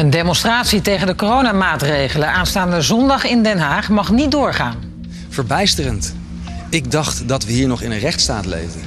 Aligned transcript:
Een 0.00 0.10
demonstratie 0.10 0.80
tegen 0.80 1.06
de 1.06 1.14
coronamaatregelen 1.14 2.32
aanstaande 2.32 2.82
zondag 2.82 3.24
in 3.24 3.42
Den 3.42 3.58
Haag 3.58 3.88
mag 3.88 4.10
niet 4.10 4.30
doorgaan. 4.30 4.76
Verbijsterend. 5.28 6.14
Ik 6.70 6.90
dacht 6.90 7.28
dat 7.28 7.44
we 7.44 7.52
hier 7.52 7.68
nog 7.68 7.82
in 7.82 7.90
een 7.90 7.98
rechtsstaat 7.98 8.46
leefden. 8.46 8.82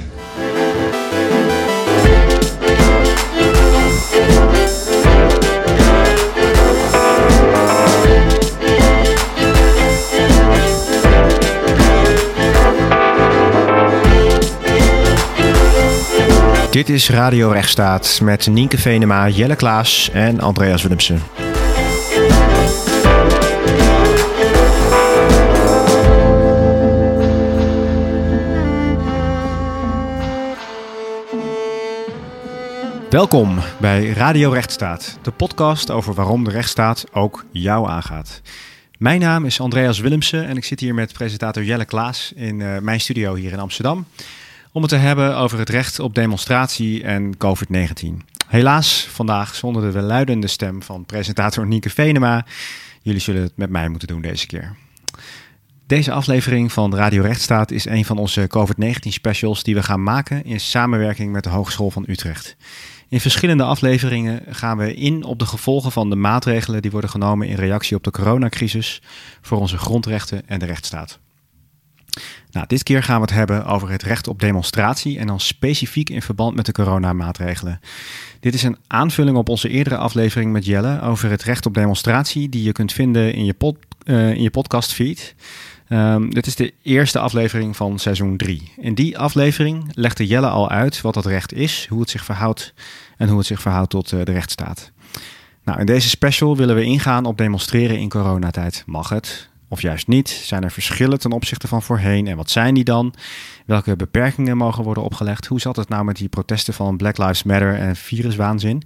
Dit 16.74 16.88
is 16.88 17.10
Radio 17.10 17.50
Rechtsstaat 17.50 18.20
met 18.22 18.46
Nienke 18.46 18.78
Venema, 18.78 19.28
Jelle 19.28 19.56
Klaas 19.56 20.10
en 20.10 20.40
Andreas 20.40 20.82
Willemsen. 20.82 21.22
Welkom 33.10 33.58
bij 33.80 34.06
Radio 34.06 34.50
Rechtsstaat, 34.50 35.18
de 35.22 35.30
podcast 35.30 35.90
over 35.90 36.14
waarom 36.14 36.44
de 36.44 36.50
rechtsstaat 36.50 37.04
ook 37.12 37.44
jou 37.52 37.88
aangaat. 37.88 38.42
Mijn 38.98 39.20
naam 39.20 39.44
is 39.44 39.60
Andreas 39.60 39.98
Willemsen 39.98 40.46
en 40.46 40.56
ik 40.56 40.64
zit 40.64 40.80
hier 40.80 40.94
met 40.94 41.12
presentator 41.12 41.64
Jelle 41.64 41.84
Klaas 41.84 42.32
in 42.36 42.60
uh, 42.60 42.78
mijn 42.78 43.00
studio 43.00 43.34
hier 43.34 43.52
in 43.52 43.58
Amsterdam 43.58 44.06
om 44.74 44.82
het 44.82 44.90
te 44.90 44.96
hebben 44.96 45.36
over 45.36 45.58
het 45.58 45.68
recht 45.68 45.98
op 45.98 46.14
demonstratie 46.14 47.02
en 47.02 47.36
COVID-19. 47.36 48.06
Helaas 48.46 49.08
vandaag 49.10 49.54
zonder 49.54 49.92
de 49.92 50.00
luidende 50.00 50.46
stem 50.46 50.82
van 50.82 51.04
presentator 51.04 51.66
Nieke 51.66 51.90
Venema. 51.90 52.46
Jullie 53.02 53.20
zullen 53.20 53.42
het 53.42 53.56
met 53.56 53.70
mij 53.70 53.88
moeten 53.88 54.08
doen 54.08 54.20
deze 54.20 54.46
keer. 54.46 54.76
Deze 55.86 56.12
aflevering 56.12 56.72
van 56.72 56.94
Radio 56.94 57.22
Rechtsstaat 57.22 57.70
is 57.70 57.84
een 57.84 58.04
van 58.04 58.18
onze 58.18 58.48
COVID-19 58.48 59.08
specials 59.08 59.62
die 59.62 59.74
we 59.74 59.82
gaan 59.82 60.02
maken 60.02 60.44
in 60.44 60.60
samenwerking 60.60 61.32
met 61.32 61.44
de 61.44 61.50
Hogeschool 61.50 61.90
van 61.90 62.04
Utrecht. 62.08 62.56
In 63.08 63.20
verschillende 63.20 63.64
afleveringen 63.64 64.42
gaan 64.48 64.76
we 64.76 64.94
in 64.94 65.24
op 65.24 65.38
de 65.38 65.46
gevolgen 65.46 65.92
van 65.92 66.10
de 66.10 66.16
maatregelen 66.16 66.82
die 66.82 66.90
worden 66.90 67.10
genomen 67.10 67.48
in 67.48 67.56
reactie 67.56 67.96
op 67.96 68.04
de 68.04 68.10
coronacrisis 68.10 69.02
voor 69.40 69.58
onze 69.58 69.78
grondrechten 69.78 70.48
en 70.48 70.58
de 70.58 70.66
rechtsstaat. 70.66 71.18
Nou, 72.50 72.66
dit 72.66 72.82
keer 72.82 73.02
gaan 73.02 73.16
we 73.16 73.26
het 73.26 73.34
hebben 73.34 73.66
over 73.66 73.90
het 73.90 74.02
recht 74.02 74.28
op 74.28 74.40
demonstratie 74.40 75.18
en 75.18 75.26
dan 75.26 75.40
specifiek 75.40 76.10
in 76.10 76.22
verband 76.22 76.56
met 76.56 76.66
de 76.66 76.72
coronamaatregelen. 76.72 77.80
Dit 78.40 78.54
is 78.54 78.62
een 78.62 78.76
aanvulling 78.86 79.36
op 79.36 79.48
onze 79.48 79.68
eerdere 79.68 79.96
aflevering 79.96 80.52
met 80.52 80.64
Jelle 80.64 81.00
over 81.02 81.30
het 81.30 81.42
recht 81.42 81.66
op 81.66 81.74
demonstratie 81.74 82.48
die 82.48 82.62
je 82.62 82.72
kunt 82.72 82.92
vinden 82.92 83.34
in 83.34 83.44
je, 83.44 83.54
uh, 84.04 84.30
in 84.30 84.42
je 84.42 84.50
podcastfeed. 84.50 85.34
Um, 85.88 86.34
dit 86.34 86.46
is 86.46 86.54
de 86.54 86.72
eerste 86.82 87.18
aflevering 87.18 87.76
van 87.76 87.98
seizoen 87.98 88.36
3. 88.36 88.72
In 88.76 88.94
die 88.94 89.18
aflevering 89.18 89.90
legde 89.94 90.26
Jelle 90.26 90.48
al 90.48 90.70
uit 90.70 91.00
wat 91.00 91.14
dat 91.14 91.26
recht 91.26 91.52
is, 91.52 91.86
hoe 91.90 92.00
het 92.00 92.10
zich 92.10 92.24
verhoudt 92.24 92.74
en 93.16 93.28
hoe 93.28 93.38
het 93.38 93.46
zich 93.46 93.60
verhoudt 93.60 93.90
tot 93.90 94.12
uh, 94.12 94.24
de 94.24 94.32
rechtsstaat. 94.32 94.92
Nou, 95.64 95.80
in 95.80 95.86
deze 95.86 96.08
special 96.08 96.56
willen 96.56 96.74
we 96.74 96.84
ingaan 96.84 97.24
op 97.24 97.38
demonstreren 97.38 97.98
in 97.98 98.08
coronatijd. 98.08 98.82
Mag 98.86 99.08
het? 99.08 99.48
Of 99.68 99.82
juist 99.82 100.06
niet? 100.06 100.28
Zijn 100.28 100.64
er 100.64 100.70
verschillen 100.70 101.18
ten 101.18 101.32
opzichte 101.32 101.68
van 101.68 101.82
voorheen 101.82 102.26
en 102.26 102.36
wat 102.36 102.50
zijn 102.50 102.74
die 102.74 102.84
dan? 102.84 103.14
Welke 103.66 103.96
beperkingen 103.96 104.56
mogen 104.56 104.84
worden 104.84 105.02
opgelegd? 105.02 105.46
Hoe 105.46 105.60
zat 105.60 105.76
het 105.76 105.88
nou 105.88 106.04
met 106.04 106.16
die 106.16 106.28
protesten 106.28 106.74
van 106.74 106.96
Black 106.96 107.18
Lives 107.18 107.42
Matter 107.42 107.74
en 107.74 107.96
viruswaanzin? 107.96 108.82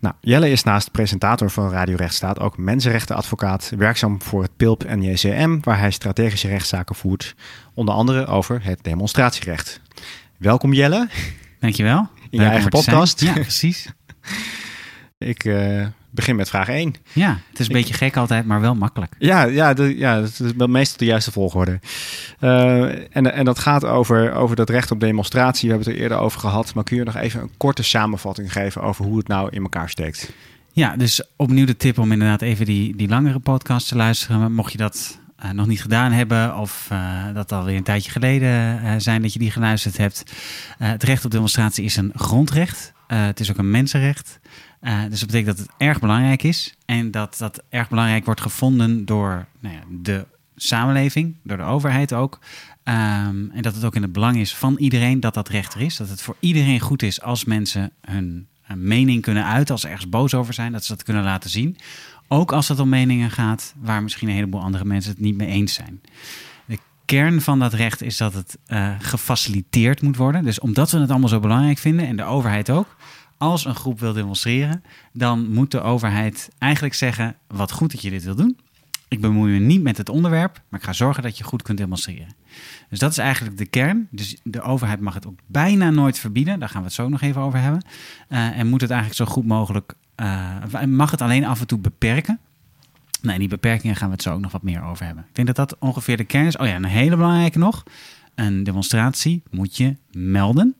Nou, 0.00 0.14
Jelle 0.20 0.50
is 0.50 0.62
naast 0.62 0.90
presentator 0.90 1.50
van 1.50 1.70
Radio 1.70 1.96
Rechtsstaat 1.96 2.40
ook 2.40 2.58
mensenrechtenadvocaat, 2.58 3.72
werkzaam 3.76 4.22
voor 4.22 4.42
het 4.42 4.56
PILP 4.56 4.84
en 4.84 5.02
JCM, 5.02 5.58
waar 5.60 5.78
hij 5.78 5.90
strategische 5.90 6.48
rechtszaken 6.48 6.94
voert, 6.94 7.34
onder 7.74 7.94
andere 7.94 8.26
over 8.26 8.64
het 8.64 8.78
demonstratierecht. 8.82 9.80
Welkom 10.36 10.72
Jelle. 10.72 11.08
Dankjewel. 11.60 12.08
In 12.30 12.40
je 12.40 12.46
eigen 12.46 12.70
podcast. 12.70 13.20
Ja, 13.20 13.32
precies. 13.32 13.88
Ik 15.18 15.44
uh, 15.44 15.86
begin 16.18 16.36
met 16.36 16.48
vraag 16.48 16.68
1. 16.68 16.94
Ja, 17.12 17.28
het 17.50 17.58
is 17.58 17.68
een 17.68 17.74
ik, 17.74 17.80
beetje 17.80 17.94
gek 17.94 18.16
altijd, 18.16 18.46
maar 18.46 18.60
wel 18.60 18.74
makkelijk. 18.74 19.14
Ja, 19.18 19.42
ja, 19.42 19.74
de, 19.74 19.98
ja 19.98 20.20
dat 20.20 20.40
is 20.40 20.52
meestal 20.54 20.98
de 20.98 21.04
juiste 21.04 21.32
volgorde. 21.32 21.80
Uh, 22.40 22.82
en, 23.16 23.32
en 23.32 23.44
dat 23.44 23.58
gaat 23.58 23.84
over, 23.84 24.32
over 24.32 24.56
dat 24.56 24.70
recht 24.70 24.90
op 24.90 25.00
demonstratie. 25.00 25.68
We 25.68 25.74
hebben 25.74 25.86
het 25.86 25.96
er 25.96 26.02
eerder 26.02 26.18
over 26.18 26.40
gehad. 26.40 26.74
Maar 26.74 26.84
kun 26.84 26.96
je 26.96 27.04
nog 27.04 27.16
even 27.16 27.40
een 27.40 27.50
korte 27.56 27.82
samenvatting 27.82 28.52
geven 28.52 28.82
over 28.82 29.04
hoe 29.04 29.18
het 29.18 29.28
nou 29.28 29.48
in 29.50 29.62
elkaar 29.62 29.88
steekt? 29.88 30.32
Ja, 30.72 30.96
dus 30.96 31.22
opnieuw 31.36 31.66
de 31.66 31.76
tip 31.76 31.98
om 31.98 32.12
inderdaad 32.12 32.42
even 32.42 32.66
die, 32.66 32.96
die 32.96 33.08
langere 33.08 33.38
podcast 33.38 33.88
te 33.88 33.96
luisteren. 33.96 34.52
Mocht 34.52 34.72
je 34.72 34.78
dat 34.78 35.18
uh, 35.44 35.50
nog 35.50 35.66
niet 35.66 35.82
gedaan 35.82 36.12
hebben 36.12 36.56
of 36.56 36.88
uh, 36.92 37.24
dat 37.34 37.52
alweer 37.52 37.76
een 37.76 37.82
tijdje 37.82 38.10
geleden 38.10 38.80
uh, 38.84 38.94
zijn 38.98 39.22
dat 39.22 39.32
je 39.32 39.38
die 39.38 39.50
geluisterd 39.50 39.96
hebt. 39.96 40.22
het 40.78 41.02
recht 41.02 41.24
op 41.24 41.30
demonstratie 41.30 41.84
is 41.84 41.96
een 41.96 42.12
grondrecht. 42.14 42.92
het 43.06 43.40
is 43.40 43.50
ook 43.50 43.58
een 43.58 43.70
mensenrecht. 43.70 44.38
Uh, 44.80 45.00
dus 45.08 45.20
dat 45.20 45.28
betekent 45.28 45.56
dat 45.56 45.66
het 45.66 45.74
erg 45.78 46.00
belangrijk 46.00 46.42
is 46.42 46.74
en 46.84 47.10
dat 47.10 47.38
dat 47.38 47.62
erg 47.68 47.88
belangrijk 47.88 48.24
wordt 48.24 48.40
gevonden 48.40 49.04
door 49.04 49.46
nou 49.60 49.74
ja, 49.74 49.80
de 49.90 50.26
samenleving, 50.56 51.34
door 51.42 51.56
de 51.56 51.62
overheid 51.62 52.12
ook. 52.12 52.38
Um, 52.84 53.50
en 53.50 53.62
dat 53.62 53.74
het 53.74 53.84
ook 53.84 53.94
in 53.94 54.02
het 54.02 54.12
belang 54.12 54.36
is 54.36 54.54
van 54.54 54.76
iedereen 54.76 55.20
dat 55.20 55.34
dat 55.34 55.48
recht 55.48 55.74
er 55.74 55.80
is. 55.80 55.96
Dat 55.96 56.08
het 56.08 56.22
voor 56.22 56.36
iedereen 56.40 56.80
goed 56.80 57.02
is 57.02 57.22
als 57.22 57.44
mensen 57.44 57.90
hun, 58.00 58.46
hun 58.62 58.86
mening 58.86 59.22
kunnen 59.22 59.44
uiten, 59.44 59.72
als 59.72 59.80
ze 59.80 59.88
ergens 59.88 60.08
boos 60.08 60.34
over 60.34 60.54
zijn, 60.54 60.72
dat 60.72 60.84
ze 60.84 60.92
dat 60.92 61.02
kunnen 61.02 61.22
laten 61.22 61.50
zien. 61.50 61.76
Ook 62.28 62.52
als 62.52 62.68
het 62.68 62.80
om 62.80 62.88
meningen 62.88 63.30
gaat 63.30 63.74
waar 63.80 64.02
misschien 64.02 64.28
een 64.28 64.34
heleboel 64.34 64.60
andere 64.60 64.84
mensen 64.84 65.10
het 65.10 65.20
niet 65.20 65.36
mee 65.36 65.48
eens 65.48 65.74
zijn. 65.74 66.00
De 66.66 66.78
kern 67.04 67.40
van 67.40 67.58
dat 67.58 67.72
recht 67.72 68.02
is 68.02 68.16
dat 68.16 68.34
het 68.34 68.58
uh, 68.68 68.94
gefaciliteerd 68.98 70.02
moet 70.02 70.16
worden. 70.16 70.44
Dus 70.44 70.60
omdat 70.60 70.90
we 70.90 70.98
het 70.98 71.10
allemaal 71.10 71.28
zo 71.28 71.40
belangrijk 71.40 71.78
vinden 71.78 72.06
en 72.06 72.16
de 72.16 72.24
overheid 72.24 72.70
ook, 72.70 72.96
als 73.38 73.64
een 73.64 73.74
groep 73.74 74.00
wil 74.00 74.12
demonstreren, 74.12 74.82
dan 75.12 75.50
moet 75.52 75.70
de 75.70 75.80
overheid 75.80 76.48
eigenlijk 76.58 76.94
zeggen: 76.94 77.36
wat 77.46 77.72
goed 77.72 77.92
dat 77.92 78.02
je 78.02 78.10
dit 78.10 78.24
wil 78.24 78.34
doen. 78.34 78.58
Ik 79.08 79.20
bemoei 79.20 79.52
me 79.52 79.58
niet 79.58 79.82
met 79.82 79.96
het 79.96 80.08
onderwerp, 80.08 80.62
maar 80.68 80.80
ik 80.80 80.86
ga 80.86 80.92
zorgen 80.92 81.22
dat 81.22 81.38
je 81.38 81.44
goed 81.44 81.62
kunt 81.62 81.78
demonstreren. 81.78 82.34
Dus 82.88 82.98
dat 82.98 83.10
is 83.10 83.18
eigenlijk 83.18 83.58
de 83.58 83.66
kern. 83.66 84.08
Dus 84.10 84.36
de 84.42 84.60
overheid 84.60 85.00
mag 85.00 85.14
het 85.14 85.26
ook 85.26 85.38
bijna 85.46 85.90
nooit 85.90 86.18
verbieden. 86.18 86.58
Daar 86.58 86.68
gaan 86.68 86.80
we 86.80 86.86
het 86.86 86.94
zo 86.94 87.08
nog 87.08 87.20
even 87.20 87.40
over 87.40 87.60
hebben. 87.60 87.82
Uh, 88.28 88.58
en 88.58 88.68
moet 88.68 88.80
het 88.80 88.90
eigenlijk 88.90 89.20
zo 89.20 89.34
goed 89.34 89.46
mogelijk. 89.46 89.94
Uh, 90.16 90.84
mag 90.86 91.10
het 91.10 91.22
alleen 91.22 91.44
af 91.44 91.60
en 91.60 91.66
toe 91.66 91.78
beperken. 91.78 92.38
Nee, 93.22 93.38
die 93.38 93.48
beperkingen 93.48 93.96
gaan 93.96 94.08
we 94.08 94.14
het 94.14 94.22
zo 94.22 94.32
ook 94.32 94.40
nog 94.40 94.52
wat 94.52 94.62
meer 94.62 94.82
over 94.82 95.06
hebben. 95.06 95.24
Ik 95.28 95.34
denk 95.34 95.46
dat 95.46 95.56
dat 95.56 95.78
ongeveer 95.78 96.16
de 96.16 96.24
kern 96.24 96.46
is. 96.46 96.56
Oh 96.56 96.66
ja, 96.66 96.74
een 96.74 96.84
hele 96.84 97.16
belangrijke 97.16 97.58
nog. 97.58 97.82
Een 98.34 98.64
demonstratie 98.64 99.42
moet 99.50 99.76
je 99.76 99.96
melden. 100.10 100.74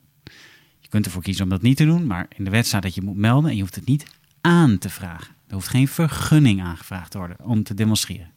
Je 0.89 0.95
kunt 0.95 1.05
ervoor 1.05 1.21
kiezen 1.21 1.43
om 1.43 1.49
dat 1.49 1.61
niet 1.61 1.77
te 1.77 1.85
doen, 1.85 2.07
maar 2.07 2.25
in 2.35 2.43
de 2.43 2.49
wet 2.49 2.67
staat 2.67 2.81
dat 2.81 2.95
je 2.95 3.01
moet 3.01 3.15
melden 3.15 3.49
en 3.49 3.55
je 3.55 3.61
hoeft 3.61 3.75
het 3.75 3.85
niet 3.85 4.05
aan 4.41 4.77
te 4.77 4.89
vragen. 4.89 5.35
Er 5.47 5.53
hoeft 5.53 5.67
geen 5.67 5.87
vergunning 5.87 6.63
aangevraagd 6.63 7.11
te 7.11 7.17
worden 7.17 7.37
om 7.43 7.63
te 7.63 7.73
demonstreren. 7.73 8.31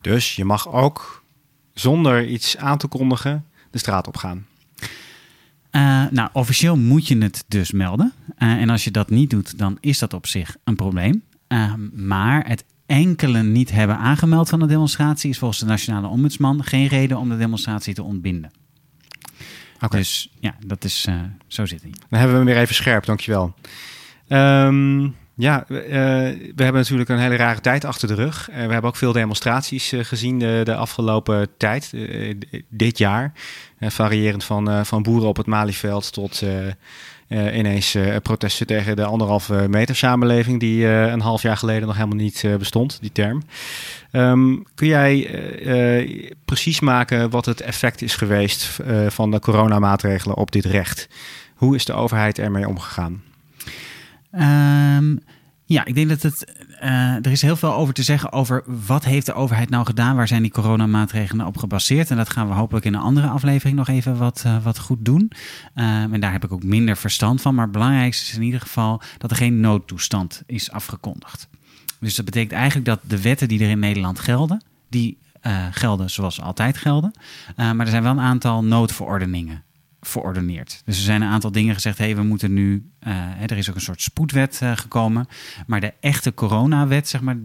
Dus 0.00 0.36
je 0.36 0.44
mag 0.44 0.68
ook 0.68 1.24
zonder 1.72 2.26
iets 2.26 2.56
aan 2.56 2.78
te 2.78 2.86
kondigen 2.86 3.44
de 3.70 3.78
straat 3.78 4.06
op 4.06 4.16
gaan. 4.16 4.46
Uh, 5.70 6.04
nou, 6.10 6.28
officieel 6.32 6.76
moet 6.76 7.06
je 7.08 7.18
het 7.18 7.44
dus 7.48 7.72
melden. 7.72 8.12
Uh, 8.38 8.52
en 8.52 8.70
als 8.70 8.84
je 8.84 8.90
dat 8.90 9.10
niet 9.10 9.30
doet, 9.30 9.58
dan 9.58 9.76
is 9.80 9.98
dat 9.98 10.12
op 10.12 10.26
zich 10.26 10.56
een 10.64 10.76
probleem. 10.76 11.22
Uh, 11.48 11.74
maar 11.92 12.46
het 12.48 12.64
enkele 12.86 13.42
niet 13.42 13.70
hebben 13.70 13.96
aangemeld 13.96 14.48
van 14.48 14.58
de 14.58 14.66
demonstratie 14.66 15.30
is 15.30 15.38
volgens 15.38 15.60
de 15.60 15.66
Nationale 15.66 16.06
Ombudsman 16.06 16.64
geen 16.64 16.86
reden 16.86 17.18
om 17.18 17.28
de 17.28 17.36
demonstratie 17.36 17.94
te 17.94 18.02
ontbinden. 18.02 18.50
Okay. 19.84 20.00
Dus 20.00 20.30
ja, 20.40 20.54
dat 20.66 20.84
is, 20.84 21.06
uh, 21.08 21.20
zo 21.46 21.66
zit 21.66 21.82
hij. 21.82 21.90
Dan 21.90 22.18
hebben 22.18 22.30
we 22.30 22.44
hem 22.44 22.54
weer 22.54 22.62
even 22.62 22.74
scherp, 22.74 23.04
dankjewel. 23.04 23.54
Um, 24.28 25.16
ja, 25.36 25.64
uh, 25.68 25.78
we 26.54 26.62
hebben 26.62 26.80
natuurlijk 26.80 27.08
een 27.08 27.18
hele 27.18 27.36
rare 27.36 27.60
tijd 27.60 27.84
achter 27.84 28.08
de 28.08 28.14
rug. 28.14 28.50
Uh, 28.50 28.54
we 28.54 28.60
hebben 28.60 28.82
ook 28.82 28.96
veel 28.96 29.12
demonstraties 29.12 29.92
gezien 29.96 30.38
de, 30.38 30.60
de, 30.64 30.74
afgelopen 30.74 31.48
tijd, 31.56 31.92
dit 32.68 32.98
jaar. 32.98 33.32
variërend 33.80 34.44
van, 34.44 34.86
van 34.86 35.02
boeren 35.02 35.28
op 35.28 35.36
het 35.36 35.46
Malieveld 35.46 36.12
tot 36.12 36.42
uh, 37.34 37.56
ineens 37.56 37.94
uh, 37.94 38.16
protesten 38.22 38.66
tegen 38.66 38.96
de 38.96 39.04
anderhalve 39.04 39.66
meter 39.68 39.96
samenleving, 39.96 40.60
die 40.60 40.82
uh, 40.82 41.06
een 41.06 41.20
half 41.20 41.42
jaar 41.42 41.56
geleden 41.56 41.86
nog 41.86 41.96
helemaal 41.96 42.16
niet 42.16 42.44
bestond, 42.58 42.98
die 43.00 43.12
term. 43.12 43.42
Um, 44.12 44.64
kun 44.74 44.86
jij 44.86 45.30
precies 46.44 46.80
maken 46.80 47.30
wat 47.30 47.44
het 47.44 47.60
effect 47.60 48.02
is 48.02 48.16
geweest 48.16 48.80
van 49.08 49.30
de 49.30 49.40
coronamaatregelen 49.40 50.36
op 50.36 50.52
dit 50.52 50.64
recht? 50.64 51.08
Hoe 51.54 51.74
is 51.74 51.84
de 51.84 51.92
overheid 51.92 52.38
ermee 52.38 52.68
omgegaan? 52.68 53.22
Um, 54.32 55.22
Ja, 55.66 55.84
ik 55.84 55.94
denk 55.94 56.08
dat 56.08 56.22
het. 56.22 56.63
Uh, 56.84 57.14
er 57.14 57.30
is 57.30 57.42
heel 57.42 57.56
veel 57.56 57.74
over 57.74 57.94
te 57.94 58.02
zeggen 58.02 58.32
over 58.32 58.62
wat 58.86 59.04
heeft 59.04 59.26
de 59.26 59.34
overheid 59.34 59.70
nou 59.70 59.84
gedaan? 59.84 60.16
Waar 60.16 60.28
zijn 60.28 60.42
die 60.42 60.50
coronamaatregelen 60.50 61.46
op 61.46 61.56
gebaseerd? 61.56 62.10
En 62.10 62.16
dat 62.16 62.30
gaan 62.30 62.48
we 62.48 62.54
hopelijk 62.54 62.84
in 62.84 62.94
een 62.94 63.00
andere 63.00 63.26
aflevering 63.26 63.76
nog 63.76 63.88
even 63.88 64.16
wat, 64.16 64.42
uh, 64.46 64.62
wat 64.62 64.78
goed 64.78 65.04
doen. 65.04 65.30
Uh, 65.74 66.02
en 66.02 66.20
daar 66.20 66.32
heb 66.32 66.44
ik 66.44 66.52
ook 66.52 66.62
minder 66.62 66.96
verstand 66.96 67.40
van. 67.40 67.54
Maar 67.54 67.64
het 67.64 67.72
belangrijkste 67.72 68.30
is 68.30 68.36
in 68.36 68.42
ieder 68.42 68.60
geval 68.60 69.02
dat 69.18 69.30
er 69.30 69.36
geen 69.36 69.60
noodtoestand 69.60 70.42
is 70.46 70.70
afgekondigd. 70.70 71.48
Dus 72.00 72.14
dat 72.14 72.24
betekent 72.24 72.52
eigenlijk 72.52 72.86
dat 72.86 73.00
de 73.02 73.22
wetten 73.22 73.48
die 73.48 73.60
er 73.60 73.70
in 73.70 73.78
Nederland 73.78 74.18
gelden, 74.18 74.62
die 74.88 75.18
gelden 75.70 76.10
zoals 76.10 76.40
altijd 76.40 76.76
gelden. 76.76 77.12
maar 77.56 77.80
er 77.80 77.86
zijn 77.86 78.02
wel 78.02 78.12
een 78.12 78.20
aantal 78.20 78.64
noodverordeningen 78.64 79.62
verordeneerd. 80.06 80.82
Dus 80.84 80.96
er 80.96 81.02
zijn 81.02 81.22
een 81.22 81.28
aantal 81.28 81.52
dingen 81.52 81.74
gezegd. 81.74 81.98
Hé, 81.98 82.04
hey, 82.04 82.16
we 82.16 82.22
moeten 82.22 82.52
nu. 82.52 82.90
Uh, 83.06 83.42
er 83.42 83.56
is 83.56 83.68
ook 83.68 83.74
een 83.74 83.80
soort 83.80 84.02
spoedwet 84.02 84.60
uh, 84.62 84.76
gekomen. 84.76 85.28
Maar 85.66 85.80
de 85.80 85.92
echte 86.00 86.34
coronawet, 86.34 87.08
zeg 87.08 87.20
maar, 87.20 87.36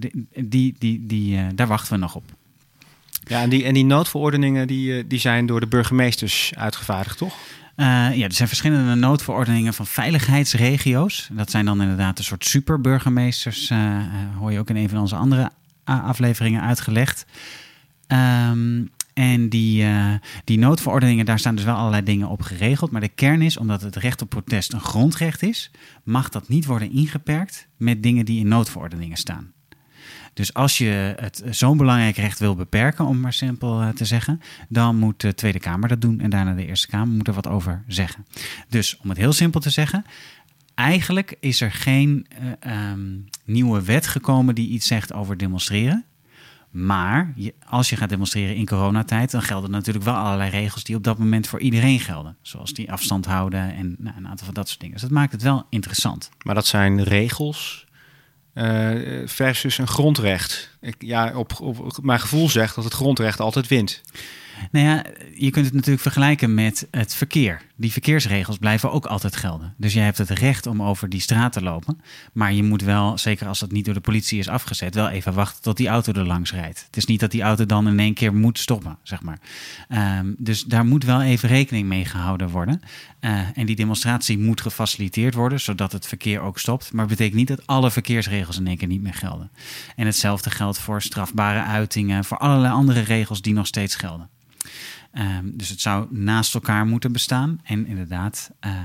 die, 0.44 0.76
die, 0.80 1.06
die, 1.06 1.38
uh, 1.38 1.46
daar 1.56 1.68
wachten 1.68 1.94
we 1.94 2.00
nog 2.00 2.16
op. 2.16 2.24
Ja, 3.24 3.42
en 3.42 3.50
die, 3.50 3.64
en 3.64 3.74
die 3.74 3.86
noodverordeningen 3.86 4.68
die, 4.68 5.08
die 5.08 5.20
zijn 5.20 5.46
door 5.46 5.60
de 5.60 5.68
burgemeesters 5.68 6.52
uitgevaardigd, 6.56 7.18
toch? 7.18 7.36
ja, 7.76 8.24
er 8.24 8.34
zijn 8.34 8.48
verschillende 8.48 8.96
noodverordeningen 8.96 9.74
van 9.74 9.88
veiligheidsregio's. 9.88 11.30
Dat 11.32 11.52
zijn 11.52 11.66
dan 11.66 11.82
inderdaad 11.82 12.18
een 12.18 12.24
soort 12.24 12.46
superburgemeesters. 12.46 13.72
hoor 14.38 14.52
je 14.52 14.60
ook 14.60 14.70
in 14.70 14.76
een 14.76 14.90
van 14.90 15.00
onze 15.00 15.16
andere 15.16 15.52
afleveringen 15.84 16.62
uitgelegd. 16.62 17.26
Um, 18.08 18.90
en 19.20 19.50
die, 19.50 19.84
uh, 19.84 20.14
die 20.44 20.58
noodverordeningen, 20.58 21.26
daar 21.26 21.40
staan 21.40 21.56
dus 21.56 21.64
wel 21.66 21.76
allerlei 21.76 22.04
dingen 22.04 22.28
op 22.28 22.42
geregeld. 22.42 22.92
Maar 22.92 23.02
de 23.02 23.08
kern 23.08 23.42
is, 23.42 23.58
omdat 23.58 23.82
het 23.82 23.96
recht 23.96 24.22
op 24.22 24.30
protest 24.30 24.74
een 24.74 24.80
grondrecht 24.80 25.44
is, 25.44 25.72
mag 26.04 26.30
dat 26.30 26.48
niet 26.48 26.66
worden 26.66 26.92
ingeperkt 26.92 27.68
met 27.78 28.04
dingen 28.04 28.26
die 28.26 28.40
in 28.40 28.48
noodverordeningen 28.48 29.18
staan. 29.18 29.52
Dus 30.34 30.54
als 30.54 30.78
je 30.78 31.16
het 31.18 31.44
zo'n 31.50 31.78
belangrijk 31.78 32.16
recht 32.16 32.40
wil 32.40 32.56
beperken, 32.56 33.06
om 33.06 33.20
maar 33.20 33.34
simpel 33.34 33.82
uh, 33.82 33.90
te 33.90 34.06
zeggen, 34.06 34.42
dan 34.70 34.96
moet 34.96 35.22
de 35.22 35.36
Tweede 35.36 35.60
Kamer 35.60 35.90
dat 35.90 36.02
doen 36.02 36.20
en 36.20 36.30
daarna 36.30 36.54
de 36.54 36.66
Eerste 36.66 36.88
Kamer 36.88 37.16
moet 37.16 37.28
er 37.28 37.34
wat 37.34 37.48
over 37.48 37.84
zeggen. 37.88 38.26
Dus 38.70 38.98
om 38.98 39.10
het 39.10 39.18
heel 39.18 39.34
simpel 39.34 39.60
te 39.60 39.70
zeggen, 39.70 40.06
eigenlijk 40.76 41.36
is 41.40 41.62
er 41.62 41.72
geen 41.72 42.28
uh, 42.64 42.92
um, 42.92 43.26
nieuwe 43.46 43.84
wet 43.84 44.08
gekomen 44.08 44.56
die 44.56 44.70
iets 44.70 44.88
zegt 44.88 45.14
over 45.14 45.38
demonstreren. 45.38 46.06
Maar 46.70 47.34
als 47.66 47.90
je 47.90 47.96
gaat 47.96 48.10
demonstreren 48.10 48.56
in 48.56 48.66
coronatijd, 48.66 49.32
dan 49.32 49.42
gelden 49.42 49.72
natuurlijk 49.72 50.06
wel 50.06 50.16
allerlei 50.16 50.50
regels 50.50 50.84
die 50.84 50.96
op 50.96 51.04
dat 51.04 51.18
moment 51.18 51.48
voor 51.48 51.60
iedereen 51.60 52.00
gelden. 52.00 52.38
Zoals 52.42 52.74
die 52.74 52.92
afstand 52.92 53.26
houden 53.26 53.74
en 53.76 53.96
nou, 53.98 54.18
een 54.18 54.28
aantal 54.28 54.46
van 54.46 54.54
dat 54.54 54.68
soort 54.68 54.80
dingen. 54.80 54.96
Dus 54.96 55.04
dat 55.04 55.12
maakt 55.12 55.32
het 55.32 55.42
wel 55.42 55.66
interessant. 55.70 56.30
Maar 56.44 56.56
dat 56.56 56.66
zijn 56.66 57.04
regels 57.04 57.88
uh, 58.54 59.28
versus 59.28 59.78
een 59.78 59.88
grondrecht. 59.88 60.78
Ik, 60.82 60.96
ja, 60.98 61.38
op 61.38 62.00
mijn 62.02 62.20
gevoel 62.20 62.50
zegt 62.50 62.76
dat 62.76 62.84
het 62.84 62.94
grondrecht 62.94 63.40
altijd 63.40 63.68
wint. 63.68 64.02
Nou 64.72 64.86
ja, 64.86 65.04
je 65.36 65.50
kunt 65.50 65.66
het 65.66 65.74
natuurlijk 65.74 66.02
vergelijken 66.02 66.54
met 66.54 66.88
het 66.92 67.16
verkeer. 67.16 67.62
Die 67.76 67.92
verkeersregels 67.92 68.58
blijven 68.58 68.92
ook 68.92 69.06
altijd 69.06 69.36
gelden. 69.36 69.74
Dus 69.78 69.94
je 69.94 70.00
hebt 70.00 70.18
het 70.18 70.30
recht 70.30 70.66
om 70.66 70.84
over 70.84 71.10
die 71.10 71.22
straat 71.22 71.54
te 71.54 71.62
lopen. 71.62 72.02
Maar 72.34 72.54
je 72.54 72.64
moet 72.64 72.82
wel, 72.82 73.18
zeker 73.18 73.48
als 73.48 73.60
dat 73.60 73.72
niet 73.72 73.86
door 73.86 73.94
de 73.94 74.00
politie 74.00 74.40
is 74.40 74.48
afgezet, 74.48 74.96
wel 74.96 75.10
even 75.10 75.34
wachten 75.34 75.62
tot 75.62 75.78
die 75.78 75.88
auto 75.88 76.14
er 76.14 76.28
langs 76.28 76.52
rijdt. 76.52 76.84
Het 76.86 76.98
is 76.98 77.06
niet 77.06 77.20
dat 77.20 77.32
die 77.32 77.42
auto 77.42 77.66
dan 77.66 77.88
in 77.88 78.00
één 78.00 78.14
keer 78.14 78.34
moet 78.34 78.60
stoppen, 78.60 78.98
zeg 79.04 79.22
maar. 79.22 79.40
Um, 80.20 80.36
dus 80.38 80.64
daar 80.64 80.86
moet 80.86 81.04
wel 81.04 81.22
even 81.22 81.50
rekening 81.50 81.88
mee 81.88 82.06
gehouden 82.06 82.50
worden. 82.50 82.82
Uh, 83.22 83.40
en 83.54 83.66
die 83.66 83.76
demonstratie 83.76 84.40
moet 84.40 84.62
gefaciliteerd 84.62 85.34
worden, 85.34 85.60
zodat 85.60 85.92
het 85.92 86.08
verkeer 86.08 86.40
ook 86.42 86.60
stopt. 86.60 86.92
Maar 86.92 87.08
het 87.08 87.18
betekent 87.18 87.38
niet 87.38 87.48
dat 87.48 87.68
alle 87.68 87.92
verkeersregels 87.92 88.58
in 88.58 88.68
één 88.68 88.78
keer 88.78 88.88
niet 88.88 89.02
meer 89.02 89.14
gelden. 89.14 89.50
En 89.96 90.06
hetzelfde 90.06 90.50
geldt 90.50 90.80
voor 90.80 91.02
strafbare 91.02 91.64
uitingen, 91.64 92.26
voor 92.26 92.38
allerlei 92.38 92.74
andere 92.74 93.00
regels 93.00 93.42
die 93.42 93.54
nog 93.54 93.68
steeds 93.68 93.96
gelden. 93.96 94.30
Um, 95.14 95.58
dus 95.58 95.70
het 95.70 95.82
zou 95.82 96.08
naast 96.10 96.54
elkaar 96.54 96.86
moeten 96.86 97.12
bestaan. 97.12 97.60
En 97.64 97.88
inderdaad, 97.88 98.52
uh, 98.66 98.82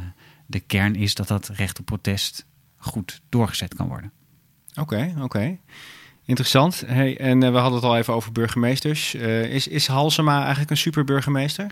de 0.47 0.61
kern 0.61 0.97
is 0.97 1.15
dat 1.15 1.29
dat 1.29 1.49
recht 1.49 1.79
op 1.79 1.85
protest 1.85 2.47
goed 2.77 3.21
doorgezet 3.29 3.75
kan 3.75 3.89
worden. 3.89 4.13
Oké, 4.81 5.15
oké. 5.21 5.59
Interessant. 6.25 6.83
Hey, 6.87 7.19
en 7.19 7.43
uh, 7.43 7.51
we 7.51 7.57
hadden 7.57 7.75
het 7.75 7.89
al 7.89 7.97
even 7.97 8.15
over 8.15 8.33
burgemeesters. 8.33 9.15
Uh, 9.15 9.45
is, 9.45 9.69
is 9.69 9.87
Halsema 9.87 10.41
eigenlijk 10.41 10.71
een 10.71 10.77
superburgemeester? 10.77 11.67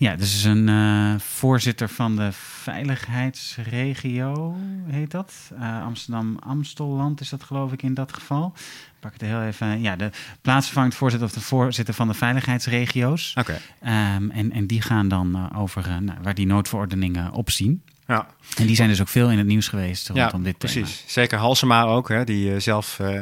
Ja, 0.00 0.16
dus 0.16 0.34
is 0.34 0.44
een 0.44 0.68
uh, 0.68 1.14
voorzitter 1.18 1.88
van 1.88 2.16
de 2.16 2.28
veiligheidsregio, 2.32 4.56
heet 4.86 5.10
dat. 5.10 5.32
Uh, 5.52 5.82
Amsterdam-Amstelland 5.82 7.20
is 7.20 7.28
dat 7.28 7.42
geloof 7.42 7.72
ik 7.72 7.82
in 7.82 7.94
dat 7.94 8.12
geval. 8.12 8.52
Pak 9.00 9.12
het 9.12 9.20
heel 9.20 9.42
even. 9.42 9.80
Ja, 9.80 9.96
de 9.96 10.10
plaatsvervangend 10.42 10.94
voorzitter 10.94 11.28
of 11.28 11.34
de 11.34 11.40
voorzitter 11.40 11.94
van 11.94 12.08
de 12.08 12.14
veiligheidsregio's. 12.14 13.34
Oké. 13.38 13.60
Okay. 13.80 14.16
Um, 14.16 14.30
en, 14.30 14.52
en 14.52 14.66
die 14.66 14.82
gaan 14.82 15.08
dan 15.08 15.36
uh, 15.36 15.46
over 15.60 16.02
nou, 16.02 16.18
waar 16.22 16.34
die 16.34 16.46
noodverordeningen 16.46 17.32
op 17.32 17.50
zien. 17.50 17.82
Ja. 18.06 18.26
En 18.56 18.66
die 18.66 18.76
zijn 18.76 18.88
dus 18.88 19.00
ook 19.00 19.08
veel 19.08 19.30
in 19.30 19.38
het 19.38 19.46
nieuws 19.46 19.68
geweest 19.68 20.08
rondom 20.08 20.38
ja, 20.38 20.44
dit 20.44 20.58
precies. 20.58 20.96
thema. 20.96 21.10
Zeker 21.10 21.38
Halsema 21.38 21.82
ook, 21.82 22.08
hè, 22.08 22.24
die 22.24 22.52
uh, 22.52 22.60
zelf 22.60 22.98
uh, 22.98 23.20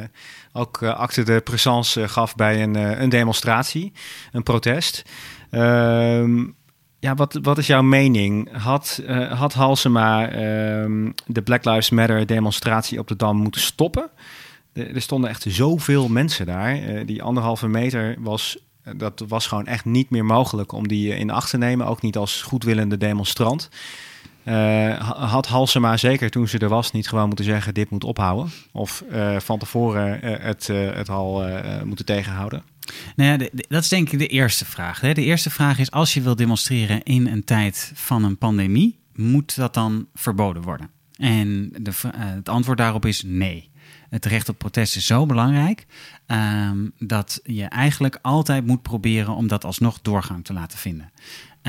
ook 0.53 0.83
uh, 0.83 0.95
acte 0.95 1.23
de 1.23 1.41
présence 1.41 2.09
gaf 2.09 2.35
bij 2.35 2.63
een, 2.63 2.75
een 3.03 3.09
demonstratie, 3.09 3.93
een 4.33 4.43
protest. 4.43 5.03
Um, 5.51 6.55
ja, 6.99 7.15
wat, 7.15 7.39
wat 7.43 7.59
is 7.59 7.67
jouw 7.67 7.83
mening? 7.83 8.53
Had, 8.53 9.03
uh, 9.09 9.33
had 9.33 9.53
Halsema 9.53 10.33
um, 10.83 11.15
de 11.27 11.43
Black 11.43 11.65
Lives 11.65 11.91
Matter 11.91 12.27
demonstratie 12.27 12.99
op 12.99 13.09
de 13.09 13.17
Dam 13.17 13.37
moeten 13.37 13.61
stoppen? 13.61 14.11
Er 14.73 15.03
stonden 15.03 15.31
echt 15.31 15.45
zoveel 15.49 16.09
mensen 16.09 16.47
daar. 16.47 16.79
Uh, 16.79 17.07
die 17.07 17.23
anderhalve 17.23 17.69
meter 17.69 18.17
was, 18.19 18.59
dat 18.97 19.25
was 19.29 19.47
gewoon 19.47 19.67
echt 19.67 19.85
niet 19.85 20.11
meer 20.11 20.25
mogelijk 20.25 20.73
om 20.73 20.89
die 20.89 21.17
in 21.17 21.31
acht 21.31 21.51
te 21.51 21.59
nemen. 21.59 21.87
Ook 21.87 22.03
niet 22.03 22.17
als 22.17 22.43
goedwillende 22.43 22.97
demonstrant. 22.97 23.69
Had 25.05 25.47
Halsema 25.47 25.97
zeker 25.97 26.31
toen 26.31 26.49
ze 26.49 26.59
er 26.59 26.69
was 26.69 26.93
niet 26.93 27.09
gewoon 27.09 27.27
moeten 27.27 27.45
zeggen 27.45 27.75
dit 27.75 27.91
moet 27.91 28.05
ophouden? 28.05 28.53
Of 28.73 29.05
van 29.39 29.59
tevoren 29.59 30.19
het, 30.43 30.67
het 30.67 31.09
al 31.09 31.45
moeten 31.85 32.05
tegenhouden? 32.05 32.63
Nou 33.17 33.31
ja, 33.31 33.49
dat 33.69 33.83
is 33.83 33.89
denk 33.89 34.11
ik 34.11 34.19
de 34.19 34.27
eerste 34.27 34.65
vraag. 34.65 35.01
Hè. 35.01 35.13
De 35.15 35.25
eerste 35.25 35.51
vraag 35.51 35.79
is: 35.79 35.91
als 35.91 36.15
je 36.15 36.23
wil 36.23 36.37
demonstreren 36.37 37.03
in 37.03 37.27
een 37.27 37.45
tijd 37.45 37.93
van 37.95 38.25
een 38.25 38.39
pandemie, 38.39 38.99
moet 39.15 39.57
dat 39.57 39.75
dan 39.75 40.07
verboden 40.15 40.63
worden? 40.63 40.91
En 41.17 41.73
de, 41.79 41.91
uh, 41.91 42.11
het 42.15 42.49
antwoord 42.49 42.79
daarop 42.79 43.07
is 43.07 43.23
nee. 43.23 43.71
Het 44.09 44.25
recht 44.25 44.49
op 44.49 44.59
protest 44.59 44.97
is 44.97 45.07
zo 45.07 45.27
belangrijk 45.27 45.87
um, 46.27 46.93
dat 46.99 47.41
je 47.43 47.65
eigenlijk 47.65 48.19
altijd 48.23 48.67
moet 48.67 48.83
proberen 48.83 49.35
om 49.35 49.47
dat 49.47 49.65
alsnog 49.65 50.01
doorgang 50.03 50.45
te 50.45 50.53
laten 50.53 50.79
vinden. 50.79 51.11